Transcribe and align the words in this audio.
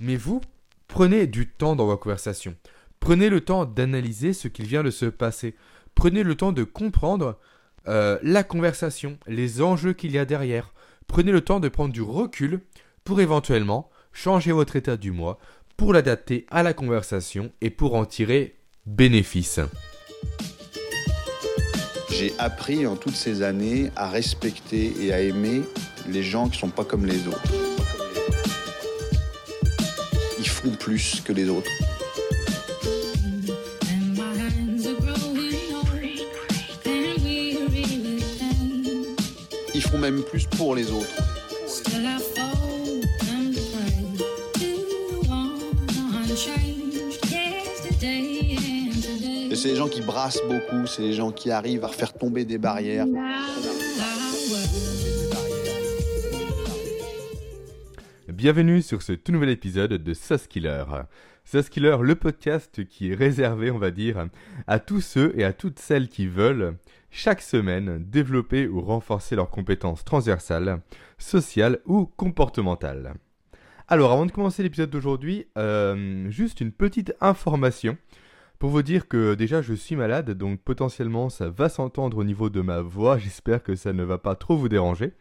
Mais 0.00 0.16
vous, 0.16 0.40
prenez 0.88 1.26
du 1.26 1.48
temps 1.48 1.76
dans 1.76 1.86
vos 1.86 1.96
conversations. 1.96 2.56
Prenez 3.00 3.28
le 3.28 3.40
temps 3.40 3.64
d'analyser 3.64 4.32
ce 4.32 4.48
qu'il 4.48 4.66
vient 4.66 4.82
de 4.82 4.90
se 4.90 5.06
passer. 5.06 5.54
Prenez 5.94 6.22
le 6.22 6.34
temps 6.34 6.52
de 6.52 6.64
comprendre 6.64 7.38
euh, 7.88 8.18
la 8.22 8.42
conversation, 8.42 9.18
les 9.26 9.62
enjeux 9.62 9.92
qu'il 9.92 10.12
y 10.12 10.18
a 10.18 10.24
derrière. 10.24 10.72
Prenez 11.06 11.32
le 11.32 11.40
temps 11.40 11.60
de 11.60 11.68
prendre 11.68 11.92
du 11.92 12.02
recul 12.02 12.60
pour 13.04 13.20
éventuellement 13.20 13.90
changer 14.12 14.52
votre 14.52 14.76
état 14.76 14.96
du 14.96 15.12
mois, 15.12 15.38
pour 15.76 15.92
l'adapter 15.92 16.46
à 16.50 16.62
la 16.62 16.72
conversation 16.72 17.52
et 17.60 17.70
pour 17.70 17.94
en 17.94 18.06
tirer 18.06 18.56
bénéfice. 18.86 19.60
J'ai 22.10 22.32
appris 22.38 22.86
en 22.86 22.96
toutes 22.96 23.14
ces 23.14 23.42
années 23.42 23.90
à 23.94 24.08
respecter 24.08 24.94
et 25.00 25.12
à 25.12 25.20
aimer 25.20 25.62
les 26.08 26.22
gens 26.22 26.48
qui 26.48 26.58
sont 26.58 26.70
pas 26.70 26.84
comme 26.84 27.04
les 27.04 27.28
autres. 27.28 27.65
Plus 30.74 31.20
que 31.24 31.32
les 31.32 31.48
autres. 31.48 31.70
Ils 39.74 39.82
font 39.82 39.98
même 39.98 40.22
plus 40.22 40.46
pour 40.46 40.74
les 40.74 40.90
autres. 40.90 41.06
Et 49.50 49.54
c'est 49.54 49.68
les 49.68 49.76
gens 49.76 49.88
qui 49.88 50.00
brassent 50.00 50.42
beaucoup, 50.48 50.86
c'est 50.86 51.02
les 51.02 51.12
gens 51.12 51.30
qui 51.30 51.50
arrivent 51.50 51.84
à 51.84 51.88
faire 51.88 52.12
tomber 52.12 52.44
des 52.44 52.58
barrières. 52.58 53.06
Bienvenue 58.46 58.80
sur 58.80 59.02
ce 59.02 59.12
tout 59.12 59.32
nouvel 59.32 59.48
épisode 59.48 59.94
de 59.94 60.14
Saskiller. 60.14 60.84
Saskiller, 61.44 61.96
le 62.00 62.14
podcast 62.14 62.86
qui 62.86 63.10
est 63.10 63.14
réservé, 63.16 63.72
on 63.72 63.78
va 63.78 63.90
dire, 63.90 64.28
à 64.68 64.78
tous 64.78 65.00
ceux 65.00 65.32
et 65.36 65.42
à 65.42 65.52
toutes 65.52 65.80
celles 65.80 66.08
qui 66.08 66.28
veulent, 66.28 66.76
chaque 67.10 67.42
semaine, 67.42 68.04
développer 68.08 68.68
ou 68.68 68.80
renforcer 68.82 69.34
leurs 69.34 69.50
compétences 69.50 70.04
transversales, 70.04 70.80
sociales 71.18 71.80
ou 71.86 72.06
comportementales. 72.06 73.14
Alors, 73.88 74.12
avant 74.12 74.26
de 74.26 74.30
commencer 74.30 74.62
l'épisode 74.62 74.90
d'aujourd'hui, 74.90 75.48
euh, 75.58 76.30
juste 76.30 76.60
une 76.60 76.70
petite 76.70 77.14
information 77.20 77.96
pour 78.60 78.70
vous 78.70 78.82
dire 78.82 79.08
que 79.08 79.34
déjà 79.34 79.60
je 79.60 79.74
suis 79.74 79.96
malade, 79.96 80.30
donc 80.30 80.60
potentiellement 80.60 81.30
ça 81.30 81.48
va 81.48 81.68
s'entendre 81.68 82.18
au 82.18 82.24
niveau 82.24 82.48
de 82.48 82.60
ma 82.60 82.80
voix, 82.80 83.18
j'espère 83.18 83.64
que 83.64 83.74
ça 83.74 83.92
ne 83.92 84.04
va 84.04 84.18
pas 84.18 84.36
trop 84.36 84.56
vous 84.56 84.68
déranger, 84.68 85.14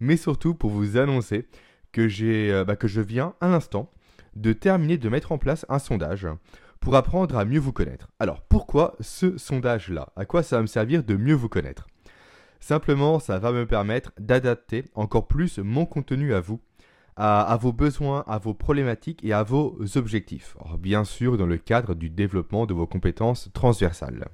mais 0.00 0.16
surtout 0.16 0.54
pour 0.54 0.70
vous 0.70 0.96
annoncer 0.96 1.44
que, 1.92 2.08
euh, 2.22 2.64
bah, 2.64 2.76
que 2.76 2.88
je 2.88 3.00
viens 3.00 3.34
à 3.40 3.48
l'instant 3.48 3.90
de 4.34 4.52
terminer 4.52 4.98
de 4.98 5.08
mettre 5.08 5.32
en 5.32 5.38
place 5.38 5.66
un 5.68 5.78
sondage 5.78 6.26
pour 6.80 6.96
apprendre 6.96 7.36
à 7.36 7.44
mieux 7.44 7.60
vous 7.60 7.72
connaître. 7.72 8.08
Alors 8.18 8.42
pourquoi 8.42 8.96
ce 9.00 9.38
sondage-là? 9.38 10.08
À 10.16 10.24
quoi 10.24 10.42
ça 10.42 10.56
va 10.56 10.62
me 10.62 10.66
servir 10.66 11.04
de 11.04 11.16
mieux 11.16 11.34
vous 11.34 11.48
connaître? 11.48 11.86
Simplement, 12.60 13.18
ça 13.18 13.38
va 13.38 13.52
me 13.52 13.66
permettre 13.66 14.12
d'adapter 14.18 14.84
encore 14.94 15.28
plus 15.28 15.58
mon 15.58 15.86
contenu 15.86 16.34
à 16.34 16.40
vous 16.40 16.60
à, 17.16 17.58
vos 17.60 17.72
besoins, 17.72 18.24
à 18.26 18.38
vos 18.38 18.54
problématiques 18.54 19.22
et 19.24 19.32
à 19.32 19.42
vos 19.42 19.76
objectifs. 19.96 20.56
bien 20.78 21.04
sûr, 21.04 21.36
dans 21.36 21.46
le 21.46 21.58
cadre 21.58 21.94
du 21.94 22.08
développement 22.08 22.66
de 22.66 22.74
vos 22.74 22.86
compétences 22.86 23.50
transversales. 23.52 24.28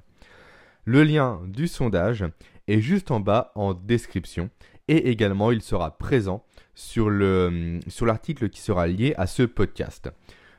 Le 0.85 1.03
lien 1.03 1.41
du 1.45 1.67
sondage 1.67 2.25
est 2.67 2.79
juste 2.79 3.11
en 3.11 3.19
bas 3.19 3.51
en 3.55 3.73
description 3.73 4.49
et 4.87 5.09
également 5.09 5.51
il 5.51 5.61
sera 5.61 5.97
présent 5.97 6.45
sur 6.79 7.09
l'article 7.09 8.45
sur 8.45 8.51
qui 8.51 8.61
sera 8.61 8.87
lié 8.87 9.13
à 9.17 9.27
ce 9.27 9.43
podcast. 9.43 10.09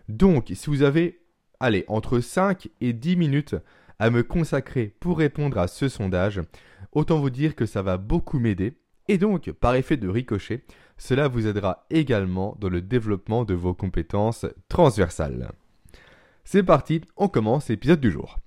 Donc, 0.08 0.52
si 0.54 0.68
vous 0.68 0.82
avez, 0.82 1.20
allez, 1.60 1.84
entre 1.88 2.20
5 2.20 2.68
et 2.80 2.92
10 2.92 3.16
minutes 3.16 3.56
à 3.98 4.10
me 4.10 4.22
consacrer 4.22 4.94
pour 5.00 5.18
répondre 5.18 5.58
à 5.58 5.66
ce 5.66 5.88
sondage, 5.88 6.40
autant 6.92 7.18
vous 7.18 7.30
dire 7.30 7.54
que 7.54 7.64
ça 7.64 7.80
va 7.80 7.96
beaucoup 7.96 8.38
m'aider. 8.38 8.74
Et 9.08 9.18
donc, 9.18 9.50
par 9.52 9.74
effet 9.74 9.96
de 9.96 10.08
ricochet, 10.08 10.62
cela 10.98 11.26
vous 11.26 11.46
aidera 11.46 11.86
également 11.90 12.56
dans 12.60 12.68
le 12.68 12.82
développement 12.82 13.44
de 13.44 13.54
vos 13.54 13.72
compétences 13.74 14.46
transversales. 14.68 15.50
C'est 16.44 16.62
parti, 16.62 17.00
on 17.16 17.28
commence 17.28 17.68
l'épisode 17.68 18.00
du 18.00 18.10
jour. 18.10 18.38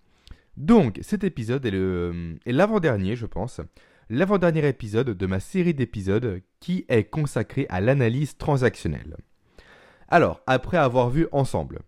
Donc, 0.58 1.00
cet 1.02 1.24
épisode 1.24 1.66
est 1.66 2.52
l'avant-dernier, 2.52 3.16
je 3.16 3.26
pense, 3.26 3.62
l'avant-dernier 4.14 4.68
épisode 4.68 5.10
de 5.10 5.26
ma 5.26 5.40
série 5.40 5.74
d'épisodes 5.74 6.42
qui 6.60 6.86
est 6.88 7.06
consacré 7.06 7.66
à 7.70 7.82
l'analyse 7.82 8.38
transactionnelle. 8.38 9.18
Alors, 10.08 10.42
après 10.46 10.78
avoir 10.78 11.10
vu 11.10 11.28
ensemble 11.32 11.80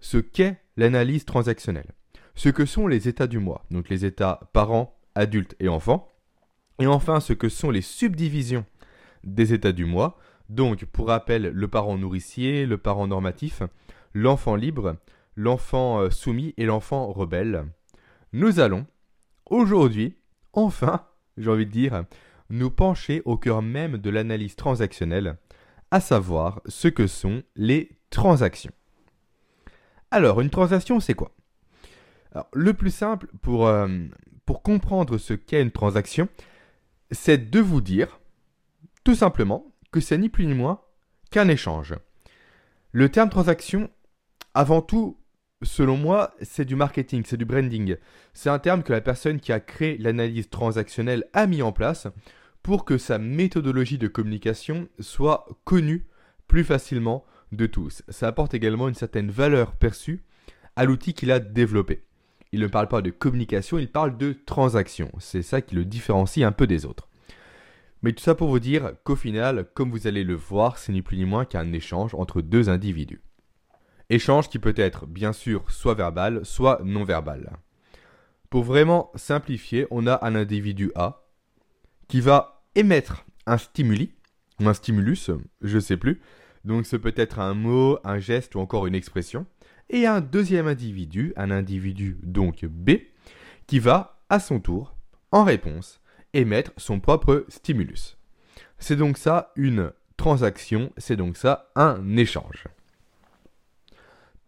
ce 0.00 0.16
qu'est 0.16 0.58
l'analyse 0.78 1.26
transactionnelle, 1.26 1.92
ce 2.34 2.48
que 2.48 2.64
sont 2.64 2.86
les 2.86 3.08
états 3.08 3.26
du 3.26 3.38
mois, 3.38 3.66
donc 3.70 3.90
les 3.90 4.06
états 4.06 4.48
parents, 4.54 4.98
adultes 5.14 5.54
et 5.60 5.68
enfants, 5.68 6.08
et 6.78 6.86
enfin 6.86 7.20
ce 7.20 7.34
que 7.34 7.50
sont 7.50 7.70
les 7.70 7.82
subdivisions 7.82 8.64
des 9.24 9.52
états 9.52 9.72
du 9.72 9.84
mois. 9.84 10.18
Donc, 10.48 10.86
pour 10.86 11.08
rappel, 11.08 11.50
le 11.52 11.68
parent 11.68 11.98
nourricier, 11.98 12.64
le 12.64 12.78
parent 12.78 13.06
normatif, 13.06 13.62
l'enfant 14.14 14.56
libre, 14.56 14.96
l'enfant 15.34 16.00
euh, 16.00 16.10
soumis 16.10 16.54
et 16.56 16.64
l'enfant 16.64 17.12
rebelle. 17.12 17.66
Nous 18.32 18.60
allons, 18.60 18.86
aujourd'hui, 19.44 20.16
enfin, 20.54 21.04
j'ai 21.36 21.50
envie 21.50 21.66
de 21.66 21.70
dire, 21.70 22.04
nous 22.50 22.70
pencher 22.70 23.22
au 23.24 23.36
cœur 23.36 23.62
même 23.62 23.98
de 23.98 24.10
l'analyse 24.10 24.56
transactionnelle, 24.56 25.36
à 25.90 26.00
savoir 26.00 26.60
ce 26.66 26.88
que 26.88 27.06
sont 27.06 27.42
les 27.54 27.90
transactions. 28.10 28.72
Alors, 30.10 30.40
une 30.40 30.50
transaction, 30.50 31.00
c'est 31.00 31.14
quoi? 31.14 31.32
Le 32.52 32.74
plus 32.74 32.90
simple 32.90 33.28
pour, 33.40 33.66
euh, 33.66 33.88
pour 34.44 34.62
comprendre 34.62 35.18
ce 35.18 35.34
qu'est 35.34 35.62
une 35.62 35.70
transaction, 35.70 36.28
c'est 37.10 37.50
de 37.50 37.60
vous 37.60 37.80
dire 37.80 38.20
tout 39.04 39.14
simplement 39.14 39.72
que 39.92 40.00
c'est 40.00 40.18
ni 40.18 40.28
plus 40.28 40.46
ni 40.46 40.54
moins 40.54 40.80
qu'un 41.30 41.48
échange. 41.48 41.94
Le 42.92 43.08
terme 43.08 43.30
transaction, 43.30 43.90
avant 44.54 44.82
tout, 44.82 45.18
selon 45.62 45.96
moi, 45.96 46.34
c'est 46.42 46.64
du 46.64 46.76
marketing, 46.76 47.22
c'est 47.24 47.36
du 47.36 47.44
branding. 47.44 47.96
C'est 48.34 48.50
un 48.50 48.58
terme 48.58 48.82
que 48.82 48.92
la 48.92 49.00
personne 49.00 49.40
qui 49.40 49.52
a 49.52 49.60
créé 49.60 49.98
l'analyse 49.98 50.50
transactionnelle 50.50 51.24
a 51.32 51.46
mis 51.46 51.62
en 51.62 51.72
place 51.72 52.08
pour 52.62 52.84
que 52.84 52.98
sa 52.98 53.18
méthodologie 53.18 53.98
de 53.98 54.08
communication 54.08 54.88
soit 54.98 55.46
connue 55.64 56.06
plus 56.48 56.64
facilement 56.64 57.24
de 57.52 57.66
tous. 57.66 58.02
Ça 58.08 58.28
apporte 58.28 58.54
également 58.54 58.88
une 58.88 58.94
certaine 58.94 59.30
valeur 59.30 59.76
perçue 59.76 60.24
à 60.74 60.84
l'outil 60.84 61.14
qu'il 61.14 61.30
a 61.30 61.38
développé. 61.38 62.02
Il 62.52 62.60
ne 62.60 62.66
parle 62.66 62.88
pas 62.88 63.02
de 63.02 63.10
communication, 63.10 63.78
il 63.78 63.90
parle 63.90 64.16
de 64.16 64.32
transaction. 64.32 65.10
C'est 65.18 65.42
ça 65.42 65.60
qui 65.60 65.74
le 65.74 65.84
différencie 65.84 66.46
un 66.46 66.52
peu 66.52 66.66
des 66.66 66.86
autres. 66.86 67.08
Mais 68.02 68.12
tout 68.12 68.22
ça 68.22 68.34
pour 68.34 68.48
vous 68.48 68.60
dire 68.60 68.92
qu'au 69.04 69.16
final, 69.16 69.66
comme 69.74 69.90
vous 69.90 70.06
allez 70.06 70.22
le 70.22 70.34
voir, 70.34 70.78
c'est 70.78 70.92
ni 70.92 71.02
plus 71.02 71.16
ni 71.16 71.24
moins 71.24 71.44
qu'un 71.44 71.72
échange 71.72 72.14
entre 72.14 72.40
deux 72.42 72.68
individus. 72.68 73.20
Échange 74.08 74.48
qui 74.48 74.58
peut 74.58 74.74
être 74.76 75.06
bien 75.06 75.32
sûr 75.32 75.70
soit 75.70 75.94
verbal, 75.94 76.44
soit 76.44 76.80
non 76.84 77.04
verbal. 77.04 77.50
Pour 78.50 78.62
vraiment 78.62 79.10
simplifier, 79.16 79.86
on 79.90 80.06
a 80.06 80.24
un 80.24 80.34
individu 80.34 80.92
A 80.94 81.26
qui 82.08 82.20
va 82.20 82.62
émettre 82.74 83.26
un 83.46 83.58
stimuli, 83.58 84.12
ou 84.60 84.68
un 84.68 84.74
stimulus, 84.74 85.30
je 85.60 85.74
ne 85.76 85.80
sais 85.80 85.96
plus. 85.96 86.20
Donc 86.64 86.86
ce 86.86 86.96
peut 86.96 87.14
être 87.16 87.40
un 87.40 87.54
mot, 87.54 87.98
un 88.04 88.18
geste 88.18 88.54
ou 88.54 88.60
encore 88.60 88.86
une 88.86 88.94
expression. 88.94 89.46
Et 89.90 90.06
un 90.06 90.20
deuxième 90.20 90.66
individu, 90.66 91.32
un 91.36 91.50
individu 91.50 92.18
donc 92.22 92.64
B, 92.64 92.92
qui 93.66 93.78
va 93.78 94.20
à 94.28 94.40
son 94.40 94.60
tour, 94.60 94.96
en 95.32 95.44
réponse, 95.44 96.00
émettre 96.32 96.72
son 96.76 97.00
propre 97.00 97.44
stimulus. 97.48 98.16
C'est 98.78 98.96
donc 98.96 99.18
ça 99.18 99.52
une 99.56 99.92
transaction, 100.16 100.92
c'est 100.96 101.16
donc 101.16 101.36
ça 101.36 101.70
un 101.76 102.16
échange. 102.16 102.64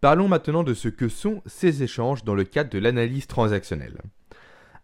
Parlons 0.00 0.28
maintenant 0.28 0.62
de 0.62 0.74
ce 0.74 0.88
que 0.88 1.08
sont 1.08 1.42
ces 1.46 1.82
échanges 1.82 2.22
dans 2.22 2.36
le 2.36 2.44
cadre 2.44 2.70
de 2.70 2.78
l'analyse 2.78 3.26
transactionnelle. 3.26 3.98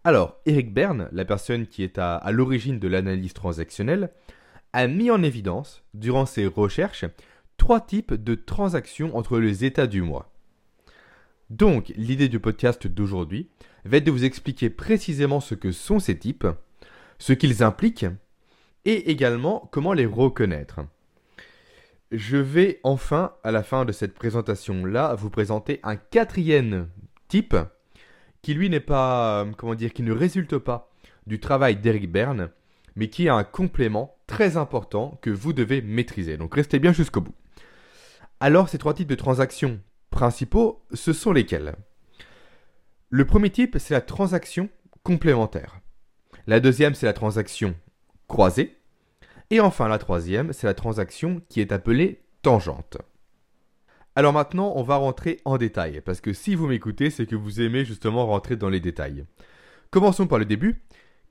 Alors, 0.03 0.37
Eric 0.45 0.73
Berne, 0.73 1.07
la 1.13 1.23
personne 1.23 1.67
qui 1.67 1.83
est 1.83 1.97
à, 1.97 2.21
l'origine 2.31 2.79
de 2.79 2.87
l'analyse 2.89 3.33
transactionnelle, 3.33 4.11
a 4.73 4.87
mis 4.87 5.09
en 5.09 5.23
évidence, 5.23 5.83
durant 5.93 6.25
ses 6.25 6.45
recherches, 6.45 7.05
trois 7.57 7.79
types 7.79 8.13
de 8.13 8.35
transactions 8.35 9.15
entre 9.15 9.39
les 9.39 9.63
états 9.63 9.87
du 9.87 10.01
mois. 10.01 10.33
Donc, 11.49 11.93
l'idée 11.95 12.27
du 12.27 12.39
podcast 12.39 12.85
d'aujourd'hui 12.85 13.47
va 13.85 13.97
être 13.97 14.03
de 14.03 14.11
vous 14.11 14.25
expliquer 14.25 14.69
précisément 14.69 15.39
ce 15.39 15.55
que 15.55 15.71
sont 15.71 15.99
ces 15.99 16.19
types, 16.19 16.47
ce 17.19 17.31
qu'ils 17.31 17.63
impliquent 17.63 18.07
et 18.83 19.11
également 19.11 19.69
comment 19.71 19.93
les 19.93 20.05
reconnaître. 20.05 20.81
Je 22.11 22.37
vais 22.37 22.79
enfin, 22.83 23.33
à 23.43 23.51
la 23.51 23.63
fin 23.63 23.83
de 23.83 23.91
cette 23.91 24.13
présentation-là, 24.13 25.15
vous 25.15 25.29
présenter 25.29 25.79
un 25.83 25.95
quatrième 25.95 26.89
type 27.27 27.55
qui 28.41 28.53
lui 28.53 28.69
n'est 28.69 28.79
pas, 28.79 29.41
euh, 29.41 29.51
comment 29.57 29.75
dire, 29.75 29.91
qui 29.91 30.03
ne 30.03 30.11
résulte 30.11 30.57
pas 30.57 30.91
du 31.25 31.39
travail 31.39 31.77
d'Eric 31.77 32.11
Berne, 32.11 32.49
mais 32.95 33.09
qui 33.09 33.25
est 33.25 33.29
un 33.29 33.43
complément 33.43 34.17
très 34.27 34.57
important 34.57 35.17
que 35.21 35.31
vous 35.31 35.51
devez 35.51 35.81
maîtriser. 35.81 36.37
Donc 36.37 36.53
restez 36.55 36.79
bien 36.79 36.93
jusqu'au 36.93 37.21
bout. 37.21 37.35
Alors 38.39 38.69
ces 38.69 38.77
trois 38.77 38.93
types 38.93 39.07
de 39.07 39.15
transactions 39.15 39.79
principaux, 40.11 40.85
ce 40.93 41.11
sont 41.11 41.31
lesquels? 41.31 41.75
Le 43.09 43.25
premier 43.25 43.49
type, 43.49 43.77
c'est 43.79 43.93
la 43.93 44.01
transaction 44.01 44.69
complémentaire. 45.03 45.79
La 46.47 46.59
deuxième, 46.59 46.93
c'est 46.93 47.05
la 47.05 47.13
transaction 47.13 47.75
croisée. 48.27 48.77
Et 49.51 49.59
enfin, 49.59 49.87
la 49.87 49.97
troisième, 49.97 50.53
c'est 50.53 50.67
la 50.67 50.73
transaction 50.73 51.41
qui 51.49 51.61
est 51.61 51.71
appelée 51.71 52.23
tangente. 52.41 52.97
Alors 54.15 54.33
maintenant, 54.33 54.73
on 54.75 54.83
va 54.83 54.95
rentrer 54.95 55.41
en 55.45 55.57
détail, 55.57 56.01
parce 56.01 56.21
que 56.21 56.33
si 56.33 56.55
vous 56.55 56.67
m'écoutez, 56.67 57.09
c'est 57.09 57.25
que 57.25 57.35
vous 57.35 57.61
aimez 57.61 57.83
justement 57.83 58.25
rentrer 58.25 58.55
dans 58.55 58.69
les 58.69 58.79
détails. 58.79 59.25
Commençons 59.91 60.27
par 60.27 60.39
le 60.39 60.45
début. 60.45 60.81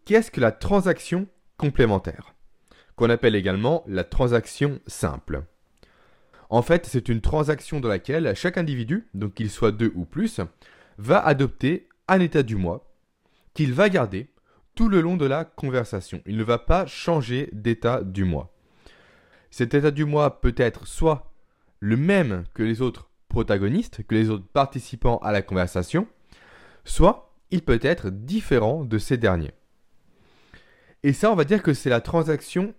Qu'est-ce 0.05 0.31
que 0.31 0.41
la 0.41 0.53
transaction 0.53 1.27
complémentaire? 1.57 2.35
Qu'on 2.97 3.11
appelle 3.11 3.35
également 3.35 3.83
la 3.87 4.05
transaction 4.05 4.81
simple. 4.87 5.45
En 6.51 6.63
fait, 6.63 6.87
c'est 6.87 7.09
une 7.09 7.23
transaction 7.23 7.81
dans 7.81 7.89
laquelle 7.89 8.35
chaque 8.37 8.59
individu, 8.59 9.09
donc 9.15 9.35
qu'il 9.35 9.51
soit 9.51 9.73
deux 9.73 9.93
ou 9.95 10.05
plus, 10.05 10.41
va 10.99 11.25
adopter 11.25 11.89
un 12.07 12.21
état 12.21 12.43
du 12.43 12.55
mois 12.55 12.93
qu'il 13.55 13.73
va 13.73 13.89
garder 13.89 14.29
tout 14.75 14.89
le 14.89 15.01
long 15.01 15.17
de 15.17 15.27
la 15.27 15.45
conversation. 15.45 16.21
Il 16.27 16.37
ne 16.37 16.45
va 16.45 16.59
pas 16.59 16.87
changer 16.87 17.49
d'état 17.53 18.03
du 18.03 18.25
mois. 18.25 18.53
Cet 19.51 19.75
état 19.75 19.91
du 19.91 20.05
mois 20.05 20.41
peut 20.41 20.55
être 20.57 20.87
soit 20.87 21.33
le 21.81 21.97
même 21.97 22.45
que 22.55 22.63
les 22.63 22.81
autres 22.83 23.11
protagonistes, 23.29 24.03
que 24.07 24.15
les 24.15 24.31
autres 24.31 24.47
participants 24.47 25.19
à 25.19 25.33
la 25.33 25.43
conversation, 25.43 26.09
soit 26.85 27.33
il 27.51 27.63
peut 27.63 27.81
être 27.83 28.11
différent 28.11 28.85
de 28.85 28.99
ces 28.99 29.17
derniers. 29.17 29.53
Et 31.03 31.13
ça, 31.13 31.31
on 31.31 31.37
va 31.37 31.45
dire 31.45 31.63
que 31.63 31.75
c'est 31.75 31.91
la 31.91 32.01
transaction 32.01 32.75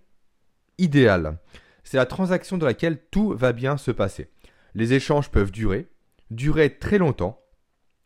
idéale. 0.78 1.38
C'est 1.84 1.96
la 1.96 2.06
transaction 2.06 2.58
dans 2.58 2.66
laquelle 2.66 3.00
tout 3.10 3.32
va 3.32 3.52
bien 3.52 3.76
se 3.76 3.90
passer. 3.90 4.28
Les 4.74 4.92
échanges 4.92 5.30
peuvent 5.30 5.52
durer, 5.52 5.88
durer 6.30 6.76
très 6.76 6.98
longtemps, 6.98 7.40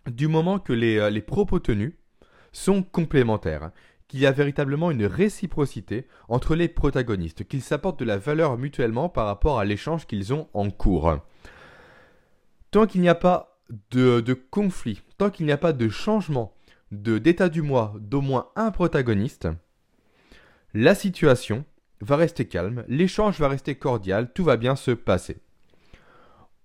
du 0.06 0.28
moment 0.28 0.58
que 0.58 0.72
les, 0.72 0.98
euh, 0.98 1.10
les 1.10 1.22
propos 1.22 1.58
tenus 1.58 1.94
sont 2.52 2.82
complémentaires, 2.82 3.70
qu'il 4.08 4.20
y 4.20 4.26
a 4.26 4.32
véritablement 4.32 4.91
une 4.91 5.06
réciprocité 5.06 6.06
entre 6.29 6.55
les 6.56 6.69
protagonistes, 6.69 7.47
qu'ils 7.47 7.62
s'apportent 7.62 8.00
de 8.00 8.05
la 8.05 8.19
valeur 8.19 8.58
mutuellement 8.58 9.08
par 9.08 9.26
rapport 9.26 9.61
à 9.61 9.64
l'échange 9.64 10.06
qu'ils 10.06 10.35
ont 10.35 10.49
en 10.52 10.70
cours. 10.70 11.19
Tant 12.70 12.87
qu'il 12.87 13.00
n'y 13.00 13.08
a 13.08 13.14
pas 13.14 13.61
de, 13.91 14.20
de 14.20 14.35
conflit, 14.35 15.02
tant 15.17 15.31
qu'il 15.31 15.47
n'y 15.47 15.52
a 15.52 15.56
pas 15.56 15.73
de 15.73 15.88
changement 15.88 16.55
de 16.91 17.19
d'état 17.19 17.49
du 17.49 17.62
moi 17.62 17.94
d'au 18.00 18.20
moins 18.20 18.49
un 18.56 18.73
protagoniste, 18.73 19.49
la 20.75 20.94
situation 20.94 21.64
va 22.00 22.17
rester 22.17 22.47
calme, 22.47 22.85
l'échange 22.88 23.38
va 23.38 23.49
rester 23.49 23.75
cordial, 23.75 24.32
tout 24.32 24.44
va 24.44 24.56
bien 24.56 24.75
se 24.76 24.91
passer. 24.91 25.38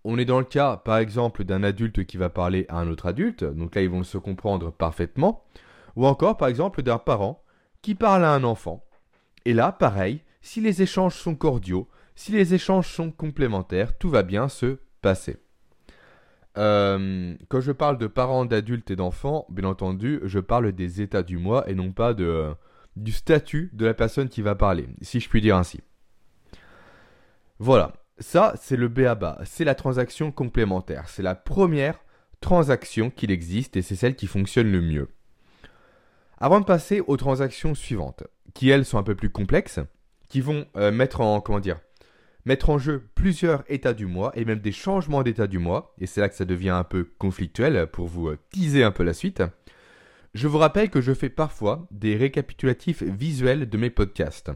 On 0.03 0.17
est 0.17 0.25
dans 0.25 0.39
le 0.39 0.45
cas, 0.45 0.77
par 0.77 0.97
exemple, 0.97 1.43
d'un 1.43 1.63
adulte 1.63 2.05
qui 2.05 2.17
va 2.17 2.29
parler 2.29 2.65
à 2.69 2.77
un 2.77 2.87
autre 2.87 3.07
adulte, 3.07 3.43
donc 3.43 3.75
là 3.75 3.81
ils 3.81 3.89
vont 3.89 4.03
se 4.03 4.17
comprendre 4.17 4.71
parfaitement, 4.71 5.43
ou 5.95 6.05
encore 6.05 6.37
par 6.37 6.47
exemple 6.47 6.81
d'un 6.81 6.97
parent 6.97 7.43
qui 7.81 7.95
parle 7.95 8.23
à 8.23 8.33
un 8.33 8.43
enfant. 8.43 8.83
Et 9.45 9.53
là, 9.53 9.71
pareil, 9.71 10.21
si 10.41 10.61
les 10.61 10.81
échanges 10.81 11.15
sont 11.15 11.35
cordiaux, 11.35 11.87
si 12.15 12.31
les 12.31 12.53
échanges 12.53 12.87
sont 12.87 13.11
complémentaires, 13.11 13.97
tout 13.97 14.09
va 14.09 14.23
bien 14.23 14.49
se 14.49 14.79
passer. 15.01 15.37
Euh, 16.57 17.35
quand 17.49 17.61
je 17.61 17.71
parle 17.71 17.97
de 17.97 18.07
parents, 18.07 18.45
d'adultes 18.45 18.89
et 18.89 18.95
d'enfants, 18.95 19.45
bien 19.49 19.67
entendu, 19.67 20.19
je 20.23 20.39
parle 20.39 20.71
des 20.71 21.01
états 21.01 21.23
du 21.23 21.37
moi 21.37 21.69
et 21.69 21.75
non 21.75 21.91
pas 21.91 22.13
de, 22.13 22.53
du 22.95 23.11
statut 23.11 23.69
de 23.73 23.85
la 23.85 23.93
personne 23.93 24.29
qui 24.29 24.41
va 24.41 24.55
parler, 24.55 24.87
si 25.01 25.19
je 25.19 25.29
puis 25.29 25.41
dire 25.41 25.57
ainsi. 25.57 25.81
Voilà, 27.59 27.93
ça 28.19 28.53
c'est 28.57 28.77
le 28.77 28.87
BABA, 28.87 29.39
c'est 29.43 29.65
la 29.65 29.75
transaction 29.75 30.31
complémentaire, 30.31 31.09
c'est 31.09 31.23
la 31.23 31.35
première 31.35 31.99
transaction 32.39 33.09
qu'il 33.09 33.31
existe 33.31 33.75
et 33.75 33.81
c'est 33.81 33.95
celle 33.95 34.15
qui 34.15 34.27
fonctionne 34.27 34.71
le 34.71 34.81
mieux. 34.81 35.09
Avant 36.37 36.59
de 36.59 36.65
passer 36.65 37.01
aux 37.07 37.17
transactions 37.17 37.75
suivantes, 37.75 38.23
qui 38.53 38.69
elles 38.69 38.85
sont 38.85 38.97
un 38.97 39.03
peu 39.03 39.15
plus 39.15 39.29
complexes, 39.29 39.79
qui 40.27 40.41
vont 40.41 40.65
euh, 40.75 40.91
mettre 40.91 41.21
en 41.21 41.59
dire, 41.59 41.79
mettre 42.45 42.69
en 42.69 42.77
jeu 42.77 43.07
plusieurs 43.15 43.63
états 43.69 43.93
du 43.93 44.05
mois 44.05 44.31
et 44.35 44.43
même 44.43 44.59
des 44.59 44.71
changements 44.71 45.23
d'état 45.23 45.47
du 45.47 45.59
mois, 45.59 45.93
et 45.97 46.07
c'est 46.07 46.21
là 46.21 46.27
que 46.27 46.35
ça 46.35 46.45
devient 46.45 46.69
un 46.69 46.83
peu 46.83 47.09
conflictuel 47.17 47.87
pour 47.87 48.07
vous 48.07 48.27
euh, 48.27 48.37
teaser 48.51 48.83
un 48.83 48.91
peu 48.91 49.03
la 49.03 49.13
suite. 49.13 49.43
Je 50.33 50.49
vous 50.49 50.57
rappelle 50.57 50.89
que 50.89 50.99
je 50.99 51.13
fais 51.13 51.29
parfois 51.29 51.87
des 51.91 52.17
récapitulatifs 52.17 53.03
visuels 53.03 53.69
de 53.69 53.77
mes 53.77 53.89
podcasts, 53.89 54.51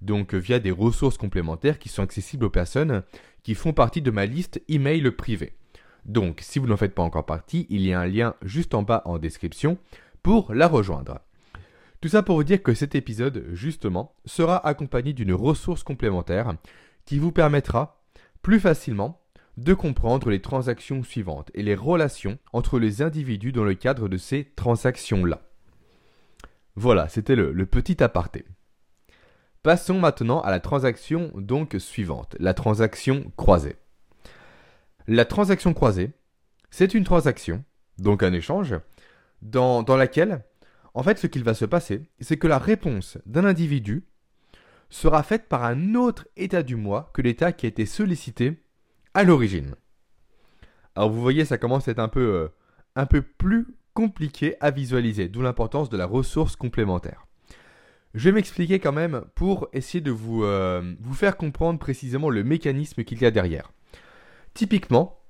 donc 0.00 0.34
euh, 0.34 0.38
via 0.38 0.58
des 0.58 0.72
ressources 0.72 1.18
complémentaires 1.18 1.78
qui 1.78 1.88
sont 1.88 2.02
accessibles 2.02 2.46
aux 2.46 2.50
personnes 2.50 3.04
qui 3.44 3.54
font 3.54 3.72
partie 3.72 4.02
de 4.02 4.10
ma 4.10 4.26
liste 4.26 4.60
email 4.68 5.08
privée. 5.12 5.54
Donc, 6.04 6.40
si 6.42 6.58
vous 6.58 6.66
n'en 6.66 6.76
faites 6.76 6.94
pas 6.94 7.02
encore 7.02 7.26
partie, 7.26 7.66
il 7.70 7.82
y 7.82 7.92
a 7.92 8.00
un 8.00 8.06
lien 8.06 8.34
juste 8.42 8.74
en 8.74 8.82
bas 8.82 9.02
en 9.04 9.18
description 9.18 9.78
pour 10.22 10.54
la 10.54 10.68
rejoindre. 10.68 11.20
Tout 12.00 12.08
ça 12.08 12.22
pour 12.22 12.36
vous 12.36 12.44
dire 12.44 12.62
que 12.62 12.74
cet 12.74 12.94
épisode, 12.94 13.46
justement, 13.52 14.14
sera 14.24 14.66
accompagné 14.66 15.12
d'une 15.12 15.32
ressource 15.32 15.82
complémentaire 15.82 16.54
qui 17.04 17.18
vous 17.18 17.32
permettra 17.32 18.02
plus 18.42 18.60
facilement 18.60 19.20
de 19.56 19.74
comprendre 19.74 20.30
les 20.30 20.40
transactions 20.40 21.02
suivantes 21.02 21.50
et 21.54 21.62
les 21.62 21.74
relations 21.74 22.38
entre 22.52 22.78
les 22.78 23.02
individus 23.02 23.52
dans 23.52 23.64
le 23.64 23.74
cadre 23.74 24.08
de 24.08 24.16
ces 24.16 24.52
transactions-là. 24.56 25.42
Voilà, 26.74 27.08
c'était 27.08 27.36
le, 27.36 27.66
petit 27.66 28.02
aparté. 28.02 28.46
Passons 29.62 30.00
maintenant 30.00 30.40
à 30.40 30.50
la 30.50 30.58
transaction 30.58 31.30
donc 31.36 31.76
suivante, 31.78 32.34
la 32.40 32.54
transaction 32.54 33.30
croisée. 33.36 33.76
La 35.06 35.24
transaction 35.24 35.74
croisée, 35.74 36.10
c'est 36.70 36.94
une 36.94 37.04
transaction, 37.04 37.62
donc 37.98 38.22
un 38.22 38.32
échange, 38.32 38.74
dans, 39.42 39.84
laquelle, 39.96 40.44
en 40.94 41.02
fait, 41.02 41.18
ce 41.18 41.26
qu'il 41.26 41.44
va 41.44 41.54
se 41.54 41.64
passer, 41.64 42.02
c'est 42.20 42.36
que 42.36 42.46
la 42.46 42.58
réponse 42.58 43.18
d'un 43.26 43.44
individu 43.44 44.04
sera 44.88 45.22
faite 45.22 45.48
par 45.48 45.64
un 45.64 45.94
autre 45.94 46.28
état 46.36 46.62
du 46.62 46.76
moi 46.76 47.10
que 47.14 47.22
l'état 47.22 47.52
qui 47.52 47.66
a 47.66 47.68
été 47.68 47.86
sollicité 47.86 48.62
à 49.14 49.24
l'origine. 49.24 49.74
Alors 50.94 51.10
vous 51.10 51.20
voyez, 51.20 51.44
ça 51.44 51.58
commence 51.58 51.88
à 51.88 51.92
être 51.92 51.98
un 51.98 52.08
peu, 52.08 52.20
euh, 52.20 52.48
un 52.94 53.06
peu 53.06 53.22
plus 53.22 53.74
compliqué 53.94 54.56
à 54.60 54.70
visualiser, 54.70 55.28
d'où 55.28 55.42
l'importance 55.42 55.88
de 55.88 55.96
la 55.96 56.06
ressource 56.06 56.56
complémentaire. 56.56 57.26
Je 58.14 58.28
vais 58.28 58.32
m'expliquer 58.32 58.78
quand 58.78 58.92
même 58.92 59.22
pour 59.34 59.68
essayer 59.72 60.02
de 60.02 60.10
vous, 60.10 60.44
euh, 60.44 60.94
vous 61.00 61.14
faire 61.14 61.38
comprendre 61.38 61.78
précisément 61.78 62.28
le 62.28 62.44
mécanisme 62.44 63.04
qu'il 63.04 63.22
y 63.22 63.24
a 63.24 63.30
derrière. 63.30 63.72
Typiquement, 64.52 65.22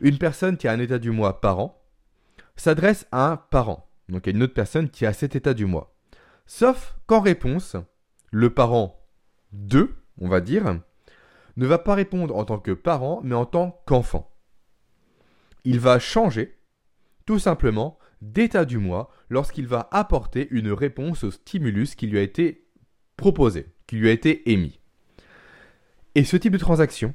une 0.00 0.18
personne 0.18 0.56
qui 0.56 0.68
a 0.68 0.72
un 0.72 0.78
état 0.78 1.00
du 1.00 1.10
moi 1.10 1.40
parent 1.40 1.77
s'adresse 2.60 3.06
à 3.12 3.30
un 3.30 3.36
parent, 3.36 3.88
donc 4.08 4.26
à 4.26 4.30
une 4.30 4.42
autre 4.42 4.54
personne 4.54 4.90
qui 4.90 5.06
a 5.06 5.12
cet 5.12 5.36
état 5.36 5.54
du 5.54 5.66
moi. 5.66 5.94
Sauf 6.46 6.96
qu'en 7.06 7.20
réponse, 7.20 7.76
le 8.30 8.50
parent 8.50 9.00
2, 9.52 9.94
on 10.20 10.28
va 10.28 10.40
dire, 10.40 10.80
ne 11.56 11.66
va 11.66 11.78
pas 11.78 11.94
répondre 11.94 12.36
en 12.36 12.44
tant 12.44 12.58
que 12.58 12.72
parent, 12.72 13.20
mais 13.22 13.34
en 13.34 13.46
tant 13.46 13.82
qu'enfant. 13.86 14.34
Il 15.64 15.80
va 15.80 15.98
changer, 15.98 16.58
tout 17.26 17.38
simplement, 17.38 17.98
d'état 18.22 18.64
du 18.64 18.78
moi 18.78 19.10
lorsqu'il 19.28 19.66
va 19.66 19.88
apporter 19.90 20.48
une 20.50 20.72
réponse 20.72 21.24
au 21.24 21.30
stimulus 21.30 21.94
qui 21.94 22.06
lui 22.06 22.18
a 22.18 22.22
été 22.22 22.68
proposé, 23.16 23.66
qui 23.86 23.96
lui 23.96 24.08
a 24.08 24.12
été 24.12 24.50
émis. 24.50 24.80
Et 26.14 26.24
ce 26.24 26.36
type 26.36 26.52
de 26.52 26.58
transaction 26.58 27.14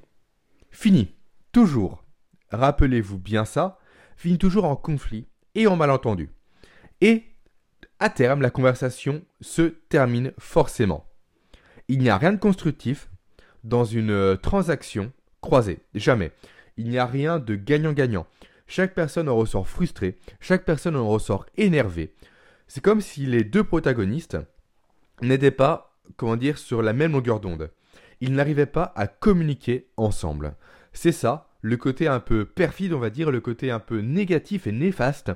finit 0.72 1.16
toujours, 1.52 2.04
rappelez-vous 2.52 3.18
bien 3.18 3.46
ça, 3.46 3.80
finit 4.16 4.38
toujours 4.38 4.66
en 4.66 4.76
conflit 4.76 5.28
et 5.56 5.68
en 5.68 5.76
malentendu. 5.76 6.30
Et 7.02 7.24
à 8.00 8.10
terme, 8.10 8.42
la 8.42 8.50
conversation 8.50 9.22
se 9.42 9.62
termine 9.62 10.34
forcément. 10.38 11.06
Il 11.88 12.00
n'y 12.00 12.10
a 12.10 12.18
rien 12.18 12.34
de 12.34 12.40
constructif 12.40 13.10
dans 13.64 13.86
une 13.86 14.12
euh, 14.12 14.36
transaction 14.36 15.12
croisée. 15.42 15.80
Jamais. 15.94 16.32
Il 16.78 16.90
n'y 16.90 16.98
a 16.98 17.06
rien 17.06 17.40
de 17.40 17.56
gagnant-gagnant. 17.56 18.26
Chaque 18.68 18.94
personne 18.94 19.30
en 19.30 19.36
ressort 19.36 19.68
frustrée, 19.68 20.18
chaque 20.40 20.66
personne 20.66 20.96
en 20.96 21.08
ressort 21.08 21.46
énervée. 21.58 22.14
C'est 22.68 22.84
comme 22.84 23.02
si 23.02 23.26
les 23.26 23.44
deux 23.44 23.64
protagonistes 23.64 24.38
n'étaient 25.22 25.52
pas, 25.52 25.96
comment 26.18 26.38
dire, 26.38 26.58
sur 26.58 26.82
la 26.82 26.94
même 26.94 27.12
longueur 27.12 27.40
d'onde. 27.40 27.70
Ils 28.22 28.34
n'arrivaient 28.34 28.66
pas 28.66 28.94
à 28.96 29.08
communiquer 29.08 29.88
ensemble. 29.98 30.56
C'est 30.94 31.12
ça, 31.12 31.53
le 31.64 31.78
côté 31.78 32.08
un 32.08 32.20
peu 32.20 32.46
perfide, 32.46 32.94
on 32.94 33.00
va 33.00 33.10
dire, 33.10 33.32
le 33.32 33.40
côté 33.40 33.72
un 33.72 33.80
peu 33.80 34.02
négatif 34.02 34.68
et 34.68 34.72
néfaste 34.72 35.32